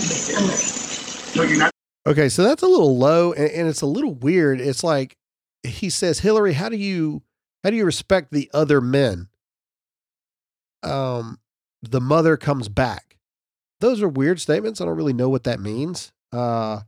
[1.36, 1.70] No, you're not.
[2.06, 4.60] Okay, so that's a little low and, and, it's a little weird.
[4.60, 5.16] It's like
[5.62, 7.22] he says, Hillary, how do you
[7.64, 9.28] how do you respect the other men?
[10.82, 11.38] Um,
[11.82, 13.16] the mother comes back.
[13.80, 14.80] Those are weird statements.
[14.80, 16.12] I don't really know what that means.
[16.32, 16.80] Uh,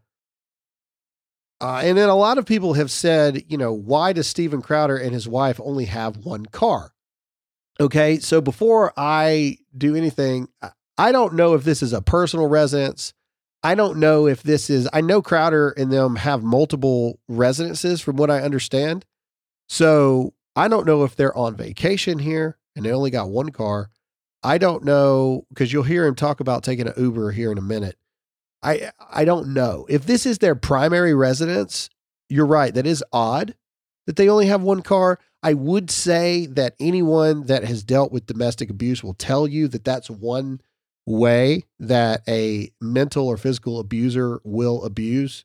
[1.60, 4.96] uh, and then a lot of people have said, you know, why does Steven Crowder
[4.96, 6.92] and his wife only have one car?
[7.80, 10.48] Okay, so before I do anything,
[10.96, 13.12] I don't know if this is a personal residence
[13.62, 18.16] I don't know if this is, I know Crowder and them have multiple residences from
[18.16, 19.04] what I understand.
[19.68, 23.90] So I don't know if they're on vacation here and they only got one car.
[24.44, 27.62] I don't know because you'll hear him talk about taking an Uber here in a
[27.62, 27.96] minute.
[28.62, 29.84] I I don't know.
[29.88, 31.90] If this is their primary residence,
[32.28, 32.72] you're right.
[32.72, 33.56] That is odd
[34.06, 35.18] that they only have one car.
[35.42, 39.84] I would say that anyone that has dealt with domestic abuse will tell you that
[39.84, 40.60] that's one
[41.04, 45.44] way that a mental or physical abuser will abuse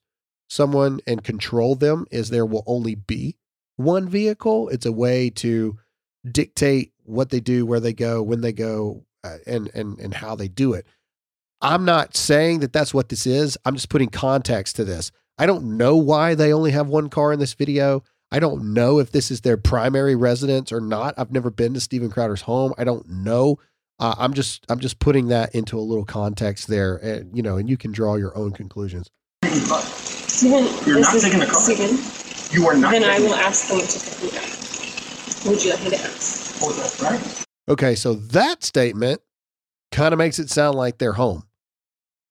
[0.50, 3.38] someone and control them is there will only be
[3.76, 4.70] one vehicle.
[4.70, 5.80] It's a way to
[6.30, 10.36] dictate what they do, where they go, when they go, uh, and and and how
[10.36, 10.86] they do it.
[11.62, 13.58] I'm not saying that that's what this is.
[13.66, 15.12] I'm just putting context to this.
[15.38, 18.04] I don't know why they only have one car in this video.
[18.32, 21.14] I don't know if this is their primary residence or not.
[21.18, 22.74] I've never been to Steven Crowder's home.
[22.78, 23.60] I don't know
[24.00, 27.58] uh, I'm just I'm just putting that into a little context there, and you know,
[27.58, 29.10] and you can draw your own conclusions.
[29.46, 31.62] Steven, You're not taking the car.
[31.62, 31.98] Steven,
[32.52, 32.92] you are not.
[32.92, 35.46] Then I will ask them to pick me up.
[35.46, 36.43] Would you like me to ask?
[37.02, 37.46] Right.
[37.70, 39.22] Okay, so that statement
[39.92, 41.44] kind of makes it sound like they're home.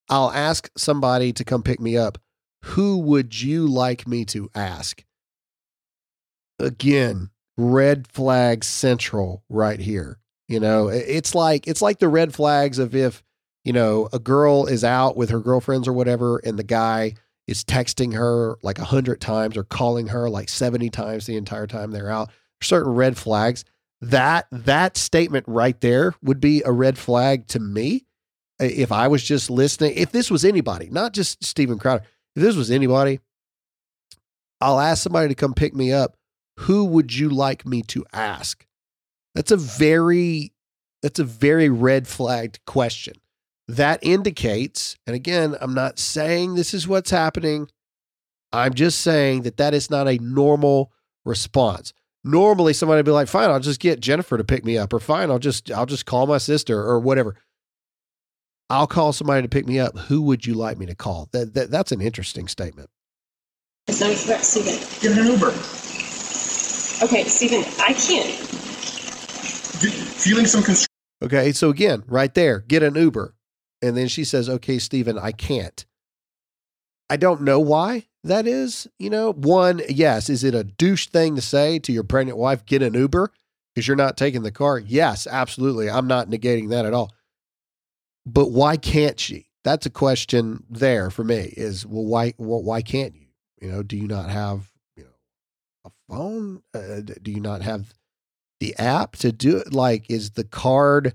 [0.08, 2.18] I'll ask somebody to come pick me up.
[2.64, 5.04] Who would you like me to ask?
[6.58, 10.18] Again, red flag central right here.
[10.48, 11.00] You know, mm-hmm.
[11.06, 13.22] it's like it's like the red flags of if,
[13.64, 17.14] you know, a girl is out with her girlfriends or whatever and the guy
[17.46, 21.66] is texting her like a hundred times or calling her like 70 times the entire
[21.66, 22.30] time they're out.
[22.62, 23.64] Certain red flags.
[24.02, 28.04] That that statement right there would be a red flag to me.
[28.60, 32.42] Uh, if I was just listening, if this was anybody, not just Steven Crowder, if
[32.42, 33.20] this was anybody,
[34.60, 36.16] I'll ask somebody to come pick me up.
[36.60, 38.66] Who would you like me to ask?
[39.36, 40.52] That's a very
[41.00, 43.14] that's a very red flagged question.
[43.68, 47.68] That indicates, and again, I'm not saying this is what's happening.
[48.52, 50.92] I'm just saying that that is not a normal
[51.24, 51.92] response.
[52.24, 55.00] Normally somebody would be like, "Fine, I'll just get Jennifer to pick me up or
[55.00, 57.36] fine, I'll just I'll just call my sister or whatever."
[58.70, 59.98] I'll call somebody to pick me up.
[59.98, 61.28] Who would you like me to call?
[61.32, 62.88] That, that that's an interesting statement.
[63.86, 64.78] It's not correct, Steven.
[65.02, 65.48] Get an Uber.
[67.04, 68.32] Okay, Steven, I can't.
[70.22, 70.88] Feeling some constraint.
[71.22, 73.34] Okay, so again, right there, get an Uber.
[73.82, 75.84] And then she says, Okay, Steven, I can't.
[77.10, 78.88] I don't know why that is.
[78.98, 82.64] You know, one, yes, is it a douche thing to say to your pregnant wife,
[82.64, 83.32] get an Uber
[83.74, 84.78] because you're not taking the car?
[84.78, 85.90] Yes, absolutely.
[85.90, 87.12] I'm not negating that at all.
[88.24, 89.48] But why can't she?
[89.64, 93.26] That's a question there for me is, well, why, well, why can't you?
[93.60, 95.10] You know, do you not have, you know,
[95.84, 96.62] a phone?
[96.74, 97.92] Uh, do you not have
[98.58, 99.72] the app to do it?
[99.72, 101.14] Like, is the card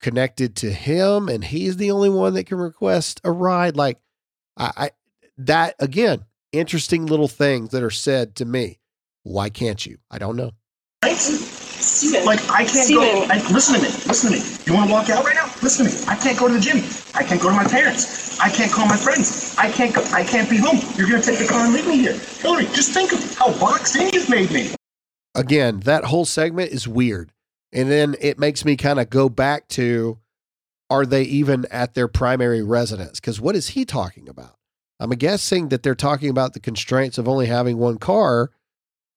[0.00, 3.76] connected to him and he's the only one that can request a ride?
[3.76, 3.98] Like,
[4.56, 4.90] I, I
[5.38, 8.78] that again, interesting little things that are said to me.
[9.24, 9.98] Why can't you?
[10.10, 10.52] I don't know.
[11.82, 12.24] Steven.
[12.24, 13.02] Like I can't Steven.
[13.02, 13.26] go.
[13.28, 13.88] I, listen to me.
[14.06, 14.44] Listen to me.
[14.66, 15.46] You want to walk out right now?
[15.62, 16.04] Listen to me.
[16.06, 16.78] I can't go to the gym.
[17.14, 18.38] I can't go to my parents.
[18.40, 19.56] I can't call my friends.
[19.58, 19.94] I can't.
[19.94, 20.78] Go, I can't be home.
[20.96, 22.64] You're gonna take the car and leave me here, Hillary.
[22.66, 24.74] Just think of how boxed in you've made me.
[25.34, 27.32] Again, that whole segment is weird.
[27.72, 30.18] And then it makes me kind of go back to
[30.90, 33.18] are they even at their primary residence?
[33.18, 34.56] Because what is he talking about?
[35.02, 38.50] I'm guessing that they're talking about the constraints of only having one car.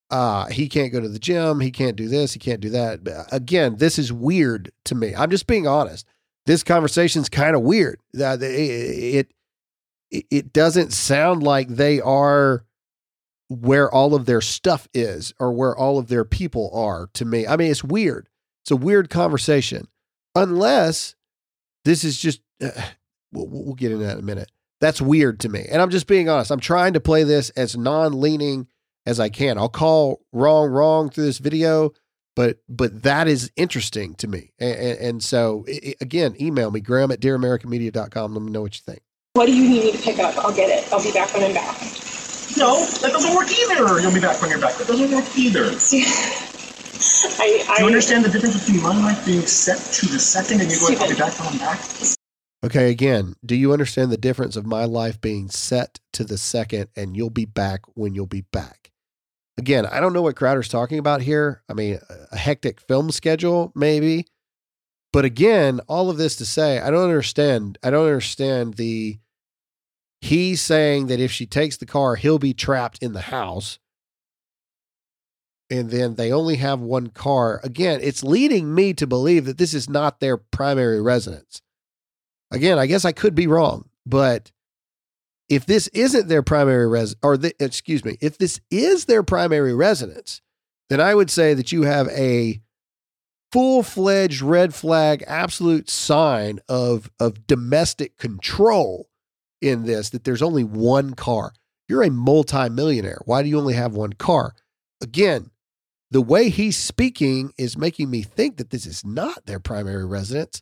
[0.10, 1.60] Uh, he can't go to the gym.
[1.60, 2.34] He can't do this.
[2.34, 3.04] He can't do that.
[3.04, 5.13] But again, this is weird to me.
[5.15, 6.08] I'm just being honest.
[6.45, 8.00] This conversation's kind of weird.
[8.13, 9.28] That it,
[10.12, 12.65] it it doesn't sound like they are
[13.50, 17.45] where all of their stuff is or where all of their people are to me.
[17.45, 18.30] I mean, it's weird.
[18.63, 19.88] It's a weird conversation.
[20.34, 21.15] Unless
[21.84, 22.69] this is just, uh,
[23.32, 24.52] we'll, we'll get into that in a minute.
[24.81, 25.65] That's weird to me.
[25.69, 26.51] And I'm just being honest.
[26.51, 28.67] I'm trying to play this as non leaning
[29.05, 29.57] as I can.
[29.57, 31.91] I'll call wrong, wrong through this video,
[32.35, 34.51] but but that is interesting to me.
[34.59, 38.33] And, and, and so, i i- again, email me, graham at dearamericanmedia.com.
[38.33, 39.01] Let me know what you think.
[39.33, 40.38] What do you need me to pick up?
[40.38, 40.91] I'll get it.
[40.93, 41.77] I'll be back when I'm back.
[42.57, 43.99] No, that doesn't work either.
[44.01, 44.75] You'll be back when you're back.
[44.75, 45.65] That doesn't work either.
[47.38, 50.61] I, I Do you understand the difference between my life being set to the second
[50.61, 51.79] and you going, I'll be back when I'm back?
[52.65, 56.88] Okay, again, do you understand the difference of my life being set to the second
[56.95, 58.91] and you'll be back when you'll be back?
[59.56, 61.62] Again, I don't know what Crowder's talking about here.
[61.69, 61.99] I mean,
[62.32, 64.25] a hectic film schedule, maybe.
[65.13, 67.78] But again, all of this to say, I don't understand.
[67.84, 69.19] I don't understand the.
[70.19, 73.78] He's saying that if she takes the car, he'll be trapped in the house.
[75.69, 77.62] And then they only have one car.
[77.63, 81.62] Again, it's leading me to believe that this is not their primary residence.
[82.55, 84.51] Again, I guess I could be wrong, but
[85.49, 89.75] if this isn't their primary res or the, excuse me, if this is their primary
[89.75, 90.41] residence,
[90.89, 92.61] then I would say that you have a
[93.51, 99.09] full-fledged red flag absolute sign of of domestic control
[99.61, 101.53] in this that there's only one car.
[101.87, 103.19] You're a multimillionaire.
[103.25, 104.55] Why do you only have one car?
[105.01, 105.51] Again,
[106.09, 110.61] the way he's speaking is making me think that this is not their primary residence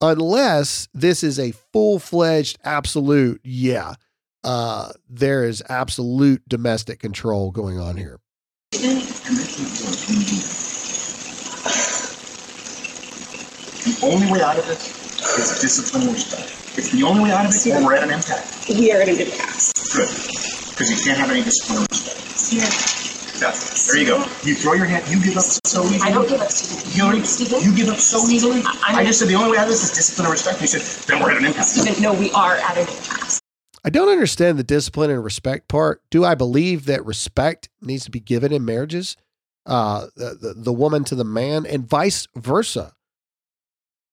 [0.00, 3.94] unless this is a full-fledged absolute yeah
[4.44, 8.20] uh there is absolute domestic control going on here
[13.88, 16.52] The only way out of this is discipline and respect.
[16.76, 18.68] It's the only way out of it, or we're at an impact.
[18.68, 19.74] we are at an impact.
[19.96, 20.08] Good.
[20.70, 23.07] Because you can't have any discipline and respect.
[23.40, 24.18] That's, there you go.
[24.42, 26.00] You throw your hand, you give up so easily.
[26.02, 26.90] I don't give up, Steven.
[26.92, 27.62] Hillary, Steven?
[27.62, 28.62] you give up so easily.
[28.64, 30.60] I- I'm- just said the only way out of this is discipline and respect.
[30.60, 31.72] And you said, then we're at an impasse.
[31.74, 33.40] Steven, no, we are at an impasse.
[33.84, 38.10] i don't understand the discipline and respect part do i believe that respect needs to
[38.10, 39.16] be given in marriages
[39.66, 42.92] uh the, the, the woman to the man and vice versa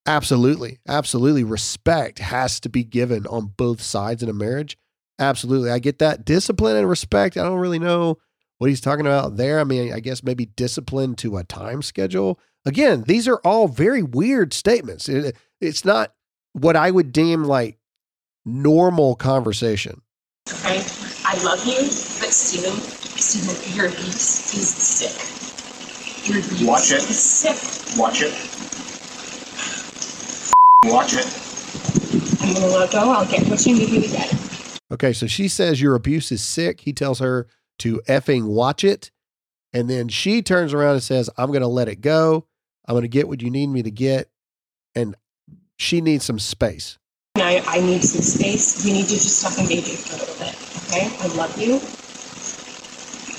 [0.05, 4.77] absolutely absolutely respect has to be given on both sides in a marriage
[5.19, 8.17] absolutely i get that discipline and respect i don't really know
[8.57, 9.59] what he's talking about there.
[9.59, 12.39] I mean, I guess maybe discipline to a time schedule.
[12.65, 15.07] Again, these are all very weird statements.
[15.09, 16.13] It, it's not
[16.53, 17.77] what I would deem like
[18.45, 20.01] normal conversation.
[20.49, 20.83] Okay,
[21.25, 26.29] I love you, but Steven, Steven, your abuse is sick.
[26.29, 27.09] Your abuse Watch it.
[27.09, 27.99] is sick.
[27.99, 28.33] Watch it.
[30.85, 32.41] Watch it.
[32.41, 33.11] I'm gonna let go.
[33.11, 34.79] I'll get what you need me to get.
[34.91, 36.81] Okay, so she says your abuse is sick.
[36.81, 37.47] He tells her
[37.79, 39.11] to effing watch it.
[39.73, 42.45] And then she turns around and says, I'm going to let it go.
[42.87, 44.29] I'm going to get what you need me to get.
[44.95, 45.15] And
[45.77, 46.97] she needs some space.
[47.35, 48.85] I, I need some space.
[48.85, 50.55] We need to just stop engaging for a little bit.
[50.87, 51.11] Okay?
[51.19, 51.81] I love you.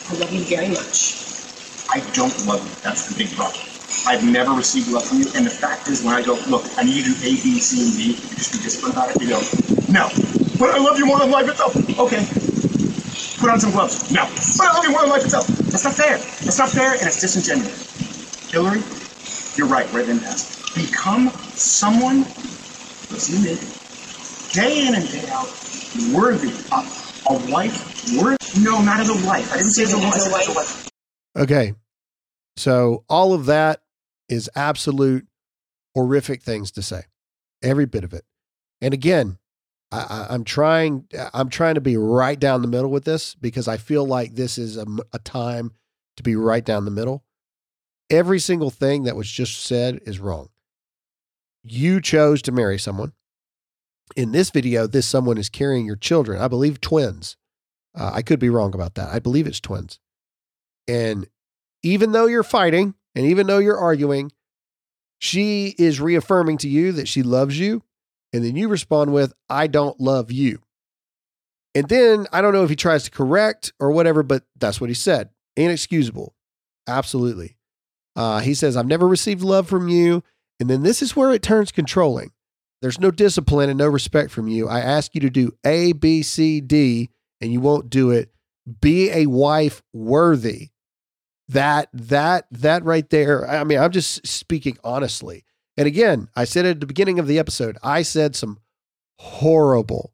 [0.09, 1.25] I love you very much.
[1.89, 2.75] I don't love you.
[2.83, 3.63] That's the big problem.
[4.07, 5.27] I've never received love from you.
[5.35, 7.59] And the fact is, when I go, look, I need you to do A, B,
[7.59, 9.41] C, and D, just be disciplined about it, you go,
[9.89, 10.11] no.
[10.59, 11.75] But I love you more than life itself.
[11.99, 12.23] Okay.
[13.47, 14.11] Put on some gloves.
[14.11, 14.25] No.
[14.25, 15.47] But I love you more than life itself.
[15.47, 16.19] That's not fair.
[16.19, 18.51] That's not fair, and it's disingenuous.
[18.51, 18.83] Hillary,
[19.55, 20.75] you're right, right in past.
[20.75, 22.25] Become someone,
[23.09, 23.55] listen to me,
[24.53, 25.47] day in and day out,
[26.13, 28.65] worthy of a wife, worthy.
[28.65, 29.53] No, not as a wife.
[29.53, 30.17] I didn't say as a wife.
[30.17, 30.91] As a I said wife.
[31.37, 31.75] Okay.
[32.57, 33.81] So all of that
[34.29, 35.25] is absolute
[35.95, 37.03] horrific things to say.
[37.63, 38.25] Every bit of it.
[38.81, 39.39] And again,
[39.97, 41.07] I, I'm trying.
[41.33, 44.59] I'm trying to be right down the middle with this because I feel like this
[44.59, 45.73] is a time
[46.17, 47.25] to be right down the middle.
[48.11, 50.49] Every single thing that was just said is wrong.
[51.63, 53.13] You chose to marry someone.
[54.15, 56.41] In this video, this someone is carrying your children.
[56.41, 57.37] I believe twins.
[57.95, 59.13] Uh, I could be wrong about that.
[59.13, 59.99] I believe it's twins.
[60.87, 61.27] And
[61.83, 64.31] even though you're fighting and even though you're arguing,
[65.19, 67.83] she is reaffirming to you that she loves you.
[68.37, 70.61] And then you respond with, I don't love you.
[71.75, 74.91] And then I don't know if he tries to correct or whatever, but that's what
[74.91, 75.31] he said.
[75.57, 76.35] Inexcusable.
[76.87, 77.57] Absolutely.
[78.15, 80.23] Uh, he says, I've never received love from you.
[80.61, 82.33] And then this is where it turns controlling.
[82.83, 84.69] There's no discipline and no respect from you.
[84.69, 87.09] I ask you to do A, B, C, D,
[87.41, 88.31] and you won't do it.
[88.81, 90.71] Be a wife worthy
[91.49, 95.45] that that that right there i mean i'm just speaking honestly
[95.77, 98.59] and again i said at the beginning of the episode i said some
[99.19, 100.13] horrible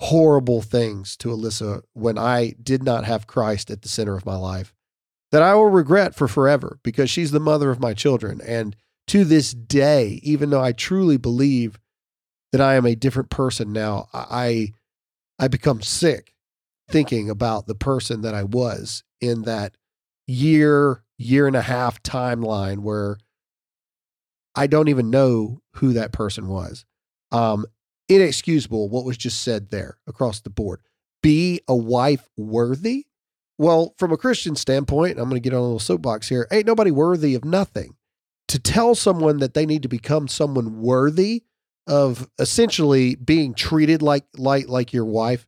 [0.00, 4.36] horrible things to alyssa when i did not have christ at the center of my
[4.36, 4.74] life
[5.30, 8.40] that i will regret for forever because she's the mother of my children.
[8.40, 8.74] And
[9.06, 11.78] to this day even though i truly believe
[12.52, 14.72] that i am a different person now i
[15.38, 16.34] i become sick
[16.88, 19.74] thinking about the person that i was in that
[20.30, 23.18] year, year and a half timeline where
[24.54, 26.84] I don't even know who that person was.
[27.32, 27.66] Um,
[28.08, 30.80] inexcusable what was just said there across the board.
[31.22, 33.06] Be a wife worthy?
[33.58, 36.48] Well, from a Christian standpoint, I'm going to get on a little soapbox here.
[36.50, 37.96] Ain't nobody worthy of nothing.
[38.48, 41.44] To tell someone that they need to become someone worthy
[41.86, 45.46] of essentially being treated like like like your wife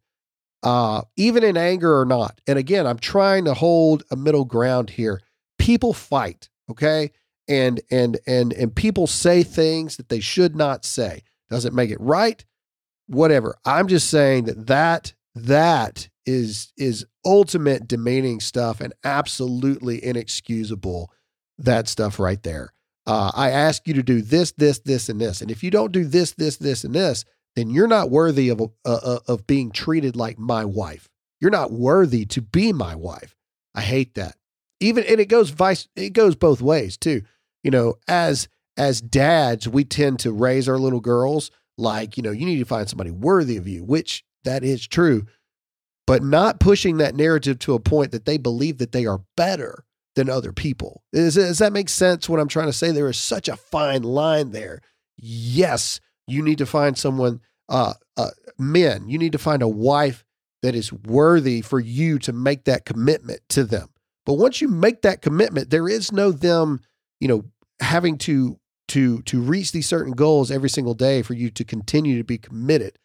[0.62, 2.40] uh, even in anger or not.
[2.46, 5.20] And again, I'm trying to hold a middle ground here.
[5.58, 7.10] People fight, okay?
[7.48, 11.22] And and and and people say things that they should not say.
[11.50, 12.44] Doesn't make it right.
[13.08, 13.56] Whatever.
[13.64, 21.12] I'm just saying that that that is is ultimate demeaning stuff and absolutely inexcusable.
[21.58, 22.72] That stuff right there.
[23.06, 25.40] Uh, I ask you to do this, this, this, and this.
[25.40, 27.24] And if you don't do this, this, this, and this,
[27.56, 31.08] then you're not worthy of uh, of being treated like my wife.
[31.40, 33.36] You're not worthy to be my wife.
[33.74, 34.36] I hate that.
[34.82, 37.22] Even and it goes vice it goes both ways too.
[37.62, 42.30] You know, as as dads, we tend to raise our little girls like, you know,
[42.30, 45.26] you need to find somebody worthy of you, which that is true,
[46.06, 49.84] but not pushing that narrative to a point that they believe that they are better
[50.14, 51.02] than other people.
[51.12, 52.90] Is, does that make sense what I'm trying to say?
[52.90, 54.80] There is such a fine line there.
[55.16, 60.24] Yes, you need to find someone, uh, uh, men, you need to find a wife
[60.62, 63.88] that is worthy for you to make that commitment to them.
[64.24, 66.80] But once you make that commitment, there is no them,
[67.20, 67.44] you know,
[67.80, 68.58] having to
[68.88, 72.38] to to reach these certain goals every single day for you to continue to be
[72.38, 72.98] committed.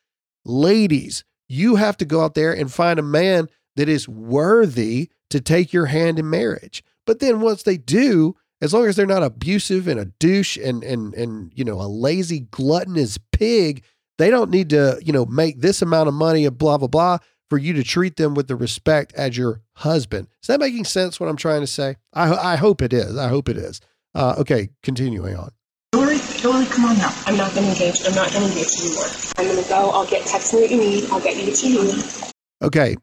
[0.46, 5.40] Ladies, you have to go out there and find a man that is worthy to
[5.40, 6.84] take your hand in marriage.
[7.06, 10.84] But then once they do, as long as they're not abusive and a douche and
[10.84, 13.84] and and you know a lazy gluttonous pig,
[14.18, 17.18] they don't need to you know make this amount of money and blah blah blah
[17.50, 20.28] for you to treat them with the respect as your husband.
[20.42, 21.20] Is that making sense?
[21.20, 21.96] What I'm trying to say?
[22.14, 23.18] I I hope it is.
[23.18, 23.82] I hope it is.
[24.16, 25.52] Uh, okay, continuing on.
[25.92, 27.14] Hillary, Hillary, come on now.
[27.26, 28.02] I'm not gonna engage.
[28.06, 29.06] I'm not gonna engage anymore.
[29.38, 29.92] I'm gonna go.
[29.92, 31.10] I'll get text me what you need.
[31.12, 32.04] I'll get you what you need.
[32.64, 32.96] Okay,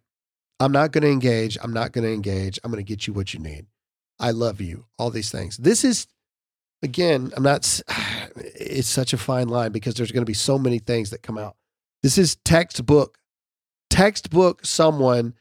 [0.60, 1.58] I'm not going to engage.
[1.62, 2.58] I'm not going to engage.
[2.62, 3.66] I'm going to get you what you need.
[4.18, 4.86] I love you.
[4.98, 5.56] All these things.
[5.56, 6.06] This is,
[6.82, 7.80] again, I'm not,
[8.36, 11.38] it's such a fine line because there's going to be so many things that come
[11.38, 11.56] out.
[12.02, 13.18] This is textbook,
[13.94, 15.34] textbook someone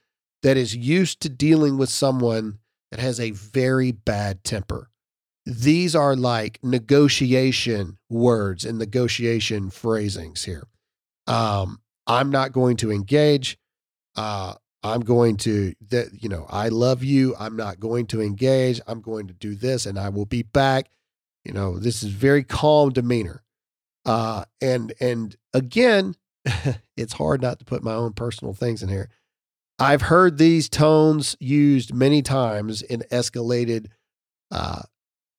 [0.43, 2.60] that is used to dealing with someone
[2.91, 4.91] that has a very bad temper.
[5.43, 10.68] These are like negotiation words and negotiation phrasings here.
[11.26, 13.58] Um, I'm not going to engage.
[14.16, 17.36] Uh, I'm going to that you know I love you.
[17.39, 18.80] I'm not going to engage.
[18.86, 20.91] I'm going to do this, and I will be back.
[21.43, 23.43] You know this is very calm demeanor.
[24.06, 26.16] Uh, and and again,
[26.98, 29.10] it's hard not to put my own personal things in here.
[29.80, 33.88] I've heard these tones used many times in escalated,
[34.52, 34.84] uh,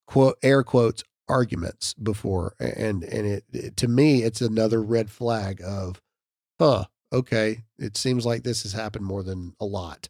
[0.06, 5.60] quote air quotes arguments before, and and it, it to me it's another red flag
[5.64, 6.02] of,
[6.58, 10.08] huh, okay, it seems like this has happened more than a lot.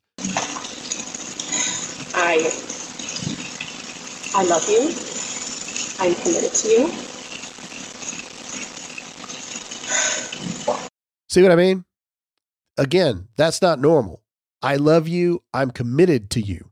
[2.17, 2.51] I
[4.35, 4.91] I love you.
[6.01, 7.14] I'm committed to you.
[11.35, 11.85] See what I mean?
[12.78, 14.22] Again, that's not normal.
[14.62, 15.43] I love you.
[15.53, 16.70] I'm committed to you.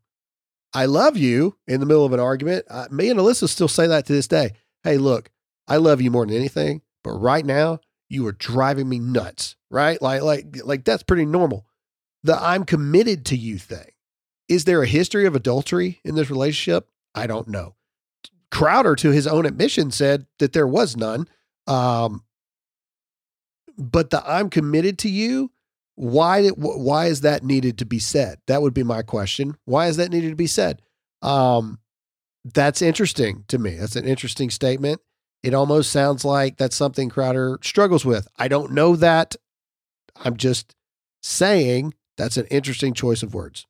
[0.73, 2.67] I love you in the middle of an argument.
[2.93, 4.53] Me and Alyssa still say that to this day.
[4.85, 5.33] Hey, look,
[5.67, 10.01] I love you more than anything, but right now you are driving me nuts, right?
[10.01, 11.67] Like, like, like that's pretty normal.
[12.23, 13.91] The I'm committed to you thing.
[14.49, 16.89] Is there a history of adultery in this relationship?
[17.17, 17.75] I don't know.
[18.53, 21.27] Crowder, to his own admission, said that there was none.
[21.67, 22.23] Um,
[23.79, 25.51] but the I'm committed to you,
[25.95, 28.39] why did, why is that needed to be said?
[28.47, 29.57] That would be my question.
[29.65, 30.83] Why is that needed to be said?
[31.21, 31.79] Um,
[32.45, 33.77] that's interesting to me.
[33.77, 35.01] That's an interesting statement.
[35.43, 38.29] It almost sounds like that's something Crowder struggles with.
[38.37, 39.37] I don't know that.
[40.17, 40.75] I'm just
[41.23, 43.67] saying that's an interesting choice of words.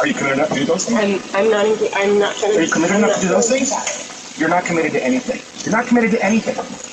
[0.00, 1.34] Are you committed enough to do those things?
[1.34, 1.94] I'm I'm not engaged.
[1.96, 2.58] I'm not trying to.
[2.58, 4.38] Are you committed enough to do those things?
[4.38, 5.40] You're not committed to anything.
[5.64, 6.87] You're not committed to anything.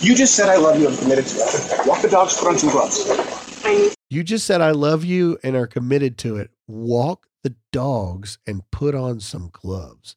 [0.00, 0.88] You just said I love you.
[0.88, 1.86] I'm committed to it.
[1.86, 2.38] Walk the dogs.
[2.38, 3.98] Put on some gloves.
[4.10, 6.50] You just said I love you and are committed to it.
[6.68, 10.16] Walk the dogs and put on some gloves.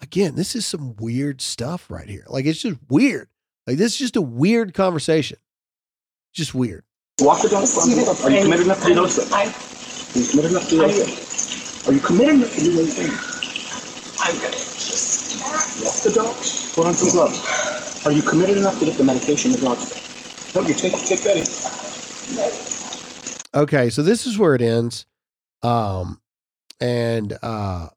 [0.00, 2.24] Again, this is some weird stuff right here.
[2.28, 3.28] Like it's just weird.
[3.66, 5.38] Like this is just a weird conversation.
[6.34, 6.84] Just weird.
[7.20, 7.74] Walk the dogs.
[7.74, 8.24] Put on some gloves.
[8.24, 9.32] Are you committed enough to do those things?
[9.32, 11.88] I, Are you committed enough to do those things?
[11.88, 14.18] Are you committed enough to do those things?
[14.20, 15.40] I'm gonna just.
[15.82, 16.74] Walk the dogs.
[16.74, 17.77] Put on some gloves.
[18.08, 20.54] Are you committed enough to get the medication dogs take?
[20.54, 21.44] No, you take take.
[23.54, 25.04] Okay, so this is where it ends.
[25.62, 26.18] Um,
[26.80, 27.88] and uh,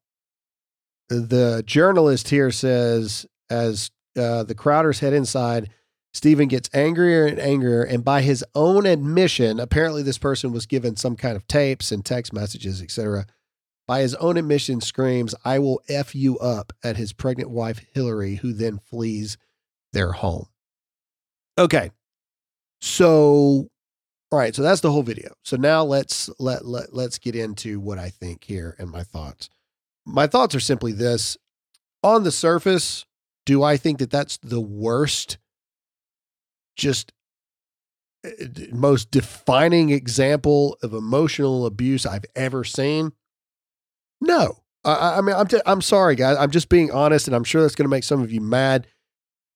[1.07, 5.69] the journalist here says, as uh, the Crowders head inside,
[6.13, 10.97] Steven gets angrier and angrier, and by his own admission, apparently this person was given
[10.97, 13.27] some kind of tapes and text messages, etc.
[13.87, 18.35] By his own admission, screams, "I will f you up" at his pregnant wife Hillary,
[18.35, 19.37] who then flees
[19.93, 20.47] their home.
[21.57, 21.91] Okay,
[22.81, 23.69] so
[24.31, 25.33] all right, so that's the whole video.
[25.43, 29.49] So now let's let let let's get into what I think here and my thoughts.
[30.05, 31.37] My thoughts are simply this:
[32.01, 33.05] on the surface,
[33.45, 35.37] do I think that that's the worst,
[36.77, 37.11] just
[38.25, 38.29] uh,
[38.71, 43.11] most defining example of emotional abuse I've ever seen?
[44.21, 46.37] No, I, I mean I'm t- I'm sorry, guys.
[46.37, 48.87] I'm just being honest, and I'm sure that's going to make some of you mad.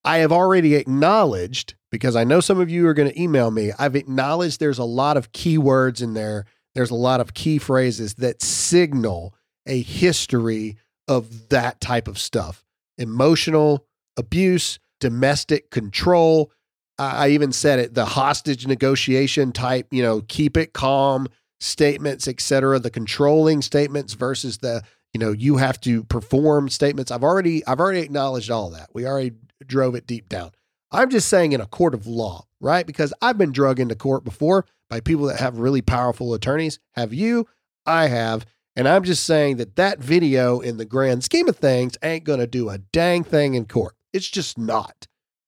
[0.05, 3.71] I have already acknowledged because I know some of you are going to email me.
[3.77, 6.45] I've acknowledged there's a lot of keywords in there.
[6.75, 9.33] There's a lot of key phrases that signal
[9.65, 10.77] a history
[11.07, 12.63] of that type of stuff
[12.97, 13.85] emotional
[14.15, 16.51] abuse, domestic control.
[16.97, 21.27] I even said it the hostage negotiation type, you know, keep it calm
[21.59, 22.79] statements, etc.
[22.79, 24.81] The controlling statements versus the,
[25.13, 27.11] you know, you have to perform statements.
[27.11, 28.89] I've already I've already acknowledged all that.
[28.93, 29.33] We already
[29.65, 30.51] drove it deep down.
[30.91, 32.85] I'm just saying in a court of law, right?
[32.85, 36.79] Because I've been drug into court before by people that have really powerful attorneys.
[36.93, 37.47] Have you?
[37.85, 38.45] I have.
[38.75, 42.39] And I'm just saying that that video, in the grand scheme of things, ain't going
[42.39, 43.95] to do a dang thing in court.
[44.13, 45.07] It's just not.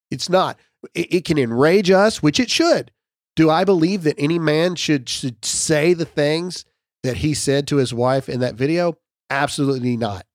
[0.09, 0.57] It's not.
[0.93, 2.91] It, it can enrage us, which it should.
[3.35, 6.65] Do I believe that any man should, should say the things
[7.03, 8.97] that he said to his wife in that video?
[9.29, 10.25] Absolutely not.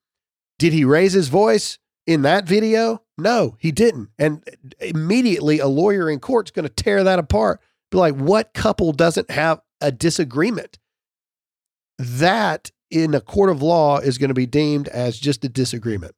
[0.59, 3.03] Did he raise his voice in that video?
[3.23, 4.11] No, he didn't.
[4.19, 4.43] And
[4.81, 7.61] immediately a lawyer in court's going to tear that apart.
[7.91, 10.79] Be like, what couple doesn't have a disagreement?
[11.99, 16.15] That in a court of law is going to be deemed as just a disagreement.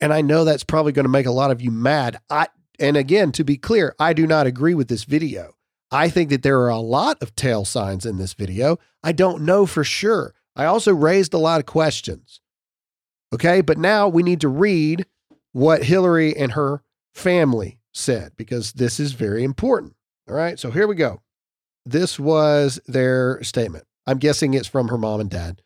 [0.00, 2.18] And I know that's probably going to make a lot of you mad.
[2.28, 2.48] I
[2.78, 5.54] and again, to be clear, I do not agree with this video.
[5.92, 8.78] I think that there are a lot of tail signs in this video.
[9.02, 10.34] I don't know for sure.
[10.56, 12.40] I also raised a lot of questions.
[13.32, 15.06] Okay, but now we need to read
[15.54, 16.82] what Hillary and her
[17.14, 19.94] family said because this is very important.
[20.28, 21.22] All right, so here we go.
[21.86, 23.84] This was their statement.
[24.06, 25.62] I'm guessing it's from her mom and dad.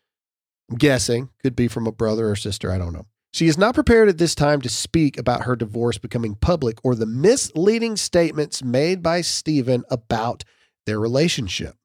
[0.69, 3.07] I'm guessing, could be from a brother or sister, I don't know.
[3.33, 6.93] She is not prepared at this time to speak about her divorce becoming public or
[6.93, 10.43] the misleading statements made by Steven about
[10.85, 11.75] their relationship.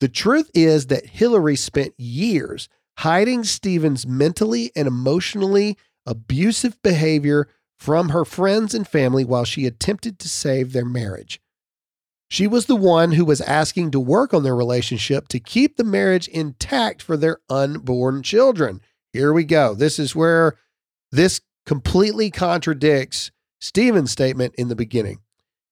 [0.00, 2.68] The truth is that Hillary spent years
[2.98, 5.76] hiding Steven's mentally and emotionally
[6.08, 7.48] abusive behavior
[7.78, 11.40] from her friends and family while she attempted to save their marriage.
[12.30, 15.84] She was the one who was asking to work on their relationship to keep the
[15.84, 18.80] marriage intact for their unborn children.
[19.12, 19.74] Here we go.
[19.74, 20.56] This is where
[21.10, 23.30] this completely contradicts
[23.60, 25.20] Steven's statement in the beginning.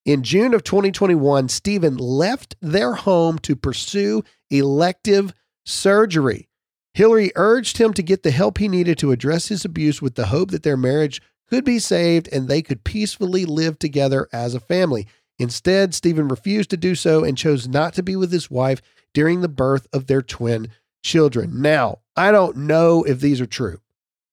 [0.05, 5.35] In June of 2021, Steven left their home to pursue elective
[5.65, 6.49] surgery.
[6.97, 10.29] Hillary urged him to get the help he needed to address his abuse with the
[10.29, 14.61] hope that their marriage could be saved and they could peacefully live together as a
[14.61, 15.07] family.
[15.39, 18.81] Instead, Steven refused to do so and chose not to be with his wife
[19.13, 20.71] during the birth of their twin
[21.05, 21.61] children.
[21.61, 23.83] Now, I don't know if these are true.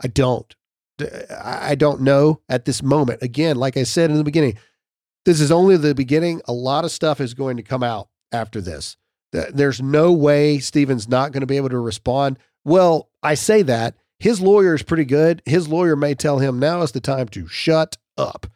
[0.01, 0.55] I don't.
[1.37, 3.21] I don't know at this moment.
[3.21, 4.57] Again, like I said in the beginning,
[5.25, 6.41] this is only the beginning.
[6.45, 8.95] A lot of stuff is going to come out after this.
[9.33, 12.39] There's no way Steven's not going to be able to respond.
[12.65, 13.95] Well, I say that.
[14.19, 15.41] His lawyer is pretty good.
[15.45, 18.47] His lawyer may tell him now is the time to shut up,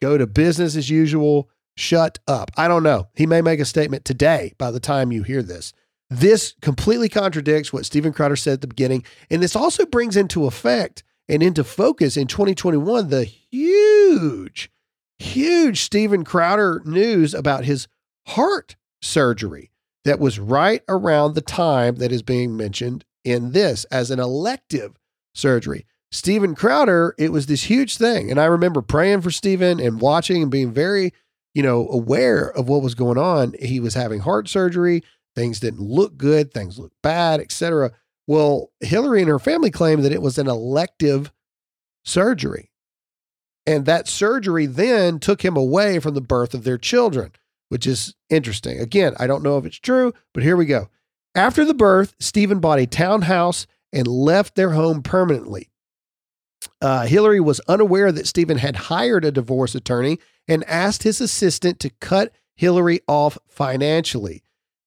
[0.00, 2.50] go to business as usual, shut up.
[2.56, 3.08] I don't know.
[3.14, 5.72] He may make a statement today by the time you hear this.
[6.08, 9.04] This completely contradicts what Steven Crowder said at the beginning.
[9.30, 14.72] And this also brings into effect and into focus in 2021 the huge,
[15.18, 17.86] huge Steven Crowder news about his
[18.28, 19.70] heart surgery
[20.04, 24.98] that was right around the time that is being mentioned in this as an elective
[25.34, 25.86] surgery.
[26.12, 28.30] Steven Crowder, it was this huge thing.
[28.30, 31.12] And I remember praying for Steven and watching and being very,
[31.54, 33.54] you know, aware of what was going on.
[33.60, 35.02] He was having heart surgery.
[35.36, 37.92] Things didn't look good, things looked bad, etc.
[38.26, 41.32] Well, Hillary and her family claimed that it was an elective
[42.04, 42.70] surgery.
[43.66, 47.32] And that surgery then took him away from the birth of their children,
[47.68, 48.80] which is interesting.
[48.80, 50.88] Again, I don't know if it's true, but here we go.
[51.34, 55.70] After the birth, Steven bought a townhouse and left their home permanently.
[56.80, 60.18] Uh, Hillary was unaware that Steven had hired a divorce attorney
[60.48, 64.42] and asked his assistant to cut Hillary off financially.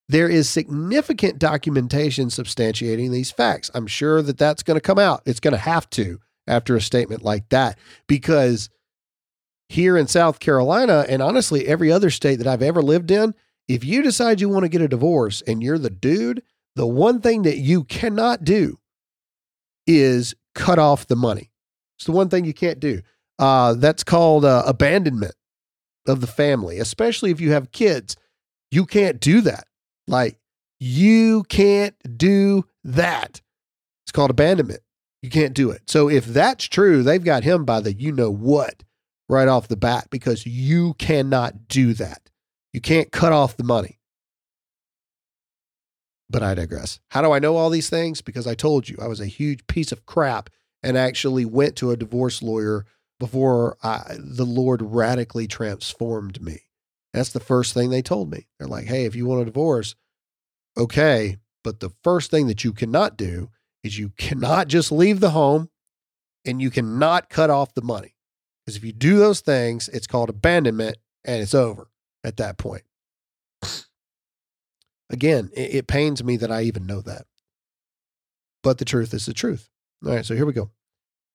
[0.08, 3.70] There is significant documentation substantiating these facts.
[3.74, 5.22] I'm sure that that's going to come out.
[5.24, 8.68] It's going to have to after a statement like that because
[9.70, 13.34] here in South Carolina and honestly every other state that I've ever lived in,
[13.68, 16.42] if you decide you want to get a divorce and you're the dude,
[16.76, 18.78] the one thing that you cannot do
[19.86, 21.50] is cut off the money.
[21.96, 23.02] It's the one thing you can't do.
[23.38, 25.34] Uh, that's called uh, abandonment
[26.06, 28.16] of the family, especially if you have kids.
[28.70, 29.64] You can't do that.
[30.06, 30.38] Like,
[30.80, 33.40] you can't do that.
[34.04, 34.80] It's called abandonment.
[35.22, 35.88] You can't do it.
[35.88, 38.82] So, if that's true, they've got him by the you know what
[39.28, 42.30] right off the bat because you cannot do that.
[42.74, 44.00] You can't cut off the money.
[46.28, 46.98] But I digress.
[47.10, 48.20] How do I know all these things?
[48.20, 50.50] Because I told you I was a huge piece of crap
[50.82, 52.84] and actually went to a divorce lawyer
[53.20, 56.62] before I, the Lord radically transformed me.
[57.12, 58.48] That's the first thing they told me.
[58.58, 59.94] They're like, hey, if you want a divorce,
[60.76, 61.36] okay.
[61.62, 63.50] But the first thing that you cannot do
[63.84, 65.70] is you cannot just leave the home
[66.44, 68.16] and you cannot cut off the money.
[68.66, 71.88] Because if you do those things, it's called abandonment and it's over
[72.24, 72.82] at that point.
[75.10, 77.26] Again, it, it pains me that I even know that.
[78.62, 79.68] But the truth is the truth.
[80.04, 80.70] All right, so here we go.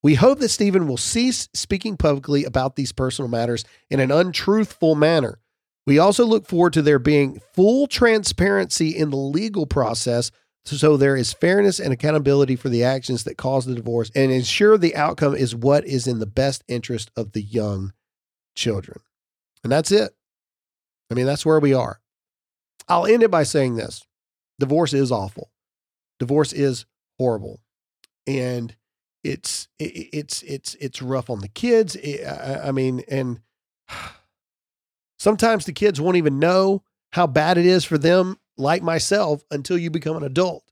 [0.02, 4.96] We hope that Steven will cease speaking publicly about these personal matters in an untruthful
[4.96, 5.40] manner
[5.90, 10.30] we also look forward to there being full transparency in the legal process
[10.64, 14.78] so there is fairness and accountability for the actions that caused the divorce and ensure
[14.78, 17.94] the outcome is what is in the best interest of the young
[18.56, 19.00] children.
[19.64, 20.12] And that's it.
[21.10, 22.00] I mean, that's where we are.
[22.88, 24.04] I'll end it by saying this
[24.60, 25.52] divorce is awful,
[26.20, 26.86] divorce is
[27.18, 27.62] horrible.
[28.28, 28.76] And
[29.24, 31.98] it's it's it's it's rough on the kids.
[32.66, 33.40] I mean, and
[35.20, 39.78] Sometimes the kids won't even know how bad it is for them, like myself, until
[39.78, 40.64] you become an adult.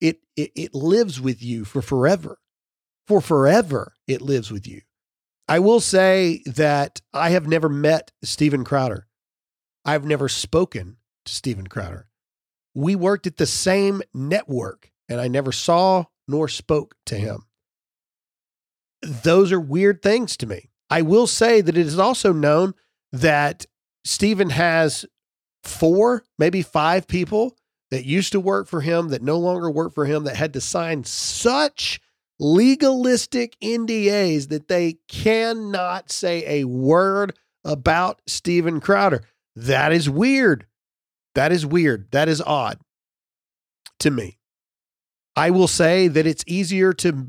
[0.00, 2.38] It, it, it lives with you for forever.
[3.08, 4.82] For forever, it lives with you.
[5.48, 9.07] I will say that I have never met Steven Crowder.
[9.88, 12.08] I've never spoken to Steven Crowder.
[12.74, 17.24] We worked at the same network, and I never saw nor spoke to mm-hmm.
[17.24, 17.44] him.
[19.00, 20.68] Those are weird things to me.
[20.90, 22.74] I will say that it is also known
[23.12, 23.64] that
[24.04, 25.06] Steven has
[25.62, 27.56] four, maybe five people
[27.90, 30.60] that used to work for him that no longer work for him that had to
[30.60, 31.98] sign such
[32.38, 37.34] legalistic NDAs that they cannot say a word
[37.64, 39.24] about Steven Crowder.
[39.58, 40.66] That is weird.
[41.34, 42.10] That is weird.
[42.12, 42.78] That is odd
[43.98, 44.38] to me.
[45.34, 47.28] I will say that it's easier to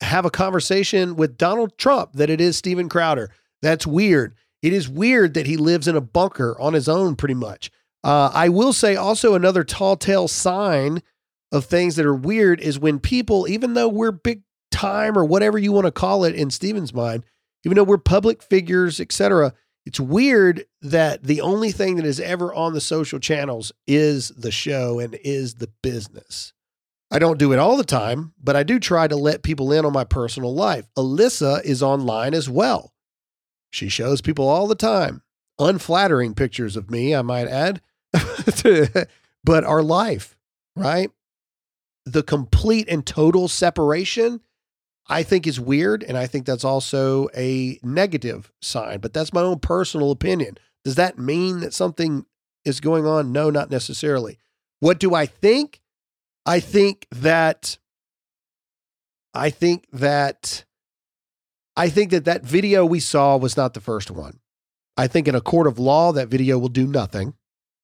[0.00, 3.30] have a conversation with Donald Trump than it is Steven Crowder.
[3.62, 4.36] That's weird.
[4.62, 7.70] It is weird that he lives in a bunker on his own, pretty much.
[8.04, 11.02] Uh, I will say also another tall tale sign
[11.50, 15.58] of things that are weird is when people, even though we're big time or whatever
[15.58, 17.24] you want to call it in Steven's mind,
[17.64, 19.52] even though we're public figures, etc.,
[19.86, 24.50] it's weird that the only thing that is ever on the social channels is the
[24.50, 26.52] show and is the business.
[27.08, 29.84] I don't do it all the time, but I do try to let people in
[29.84, 30.88] on my personal life.
[30.98, 32.92] Alyssa is online as well.
[33.70, 35.22] She shows people all the time,
[35.60, 37.80] unflattering pictures of me, I might add,
[39.44, 40.36] but our life,
[40.74, 41.10] right?
[42.04, 44.40] The complete and total separation,
[45.08, 46.02] I think is weird.
[46.02, 50.58] And I think that's also a negative sign, but that's my own personal opinion.
[50.84, 52.26] Does that mean that something
[52.64, 53.32] is going on?
[53.32, 54.38] No, not necessarily.
[54.80, 55.80] What do I think?
[56.44, 57.78] I think that
[59.34, 60.64] I think that
[61.76, 64.40] I think that that video we saw was not the first one.
[64.96, 67.34] I think in a court of law that video will do nothing.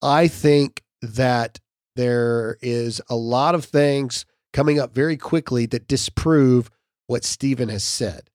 [0.00, 1.60] I think that
[1.94, 6.70] there is a lot of things coming up very quickly that disprove
[7.12, 8.30] what Steven has said.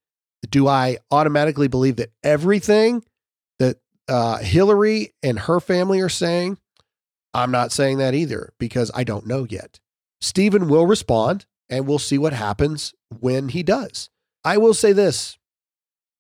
[0.51, 3.03] Do I automatically believe that everything
[3.57, 6.59] that uh, Hillary and her family are saying?
[7.33, 9.79] I'm not saying that either because I don't know yet.
[10.21, 14.11] Steven will respond and we'll see what happens when he does.
[14.45, 15.39] I will say this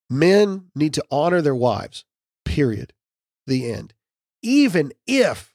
[0.09, 2.05] men need to honor their wives,
[2.43, 2.91] period.
[3.45, 3.93] The end.
[4.41, 5.53] Even if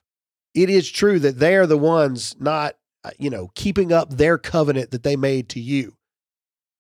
[0.55, 4.39] it is true that they are the ones not, uh, you know, keeping up their
[4.39, 5.97] covenant that they made to you,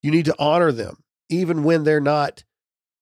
[0.03, 2.44] you need to honor them, even when they're not,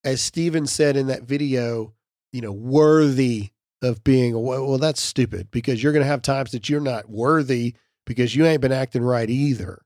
[0.04, 1.94] as Steven said in that video,
[2.32, 3.50] you know, worthy
[3.82, 7.74] of being, well, that's stupid because you're going to have times that you're not worthy
[8.06, 9.82] because you ain't been acting right either.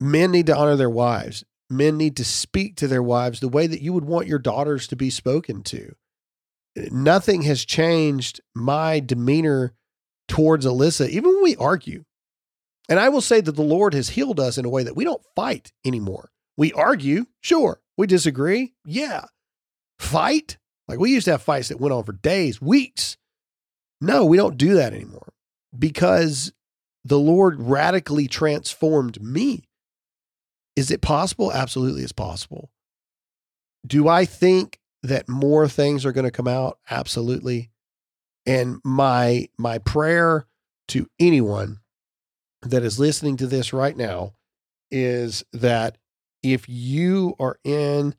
[0.00, 1.44] Men need to honor their wives.
[1.70, 4.86] Men need to speak to their wives the way that you would want your daughters
[4.88, 5.94] to be spoken to.
[6.76, 9.72] Nothing has changed my demeanor
[10.28, 12.04] towards Alyssa, even when we argue.
[12.88, 15.04] And I will say that the Lord has healed us in a way that we
[15.04, 16.30] don't fight anymore.
[16.56, 17.80] We argue, sure.
[17.96, 19.26] We disagree, yeah.
[19.98, 20.58] Fight?
[20.86, 23.16] Like we used to have fights that went on for days, weeks.
[24.00, 25.32] No, we don't do that anymore
[25.76, 26.52] because
[27.04, 29.68] the Lord radically transformed me.
[30.76, 31.52] Is it possible?
[31.52, 32.70] Absolutely, it's possible.
[33.86, 36.78] Do I think that more things are going to come out?
[36.90, 37.70] Absolutely.
[38.46, 40.46] And my my prayer
[40.88, 41.80] to anyone
[42.64, 44.34] that is listening to this right now
[44.90, 45.98] is that
[46.42, 48.14] if you are in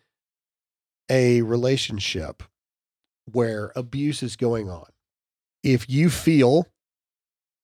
[1.10, 2.44] a relationship
[3.32, 4.88] where abuse is going on,
[5.64, 6.68] if you feel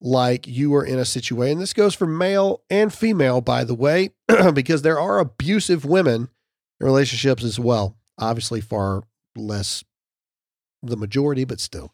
[0.01, 1.59] like you are in a situation.
[1.59, 4.09] This goes for male and female, by the way,
[4.53, 6.29] because there are abusive women
[6.79, 7.95] in relationships as well.
[8.17, 9.03] Obviously, far
[9.35, 9.83] less
[10.81, 11.93] the majority, but still.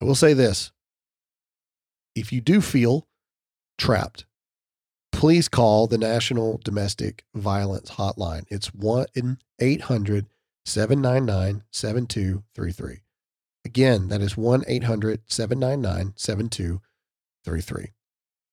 [0.00, 0.70] I will say this
[2.14, 3.07] if you do feel
[3.78, 4.26] trapped,
[5.12, 8.44] please call the National Domestic Violence Hotline.
[8.48, 10.26] It's 1 800
[10.66, 13.00] 799 7233.
[13.64, 17.92] Again, that is 1 800 799 7233.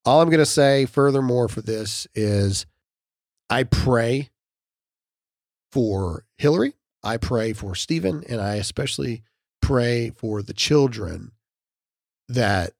[0.05, 2.65] All I'm going to say furthermore for this is
[3.49, 4.29] I pray
[5.71, 6.73] for Hillary.
[7.03, 9.23] I pray for Steven, and I especially
[9.61, 11.31] pray for the children
[12.27, 12.73] that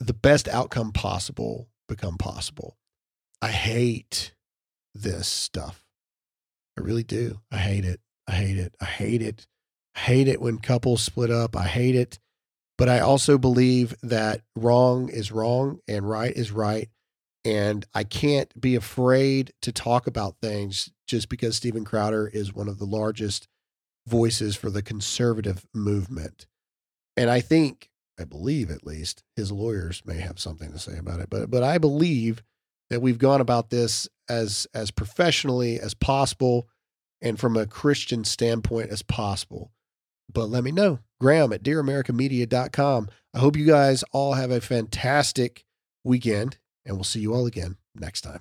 [0.00, 2.76] the best outcome possible become possible.
[3.40, 4.34] I hate
[4.94, 5.84] this stuff.
[6.78, 7.40] I really do.
[7.50, 8.00] I hate it.
[8.26, 8.74] I hate it.
[8.80, 9.46] I hate it.
[9.94, 11.56] I hate it when couples split up.
[11.56, 12.18] I hate it.
[12.78, 16.88] But I also believe that wrong is wrong and right is right.
[17.44, 22.68] And I can't be afraid to talk about things just because Steven Crowder is one
[22.68, 23.48] of the largest
[24.06, 26.46] voices for the conservative movement.
[27.16, 31.20] And I think, I believe at least, his lawyers may have something to say about
[31.20, 31.30] it.
[31.30, 32.42] But but I believe
[32.90, 36.68] that we've gone about this as as professionally as possible
[37.20, 39.72] and from a Christian standpoint as possible
[40.32, 41.00] but let me know.
[41.20, 43.08] Graham at dearamericamedia.com.
[43.34, 45.64] I hope you guys all have a fantastic
[46.04, 48.40] weekend, and we'll see you all again next time.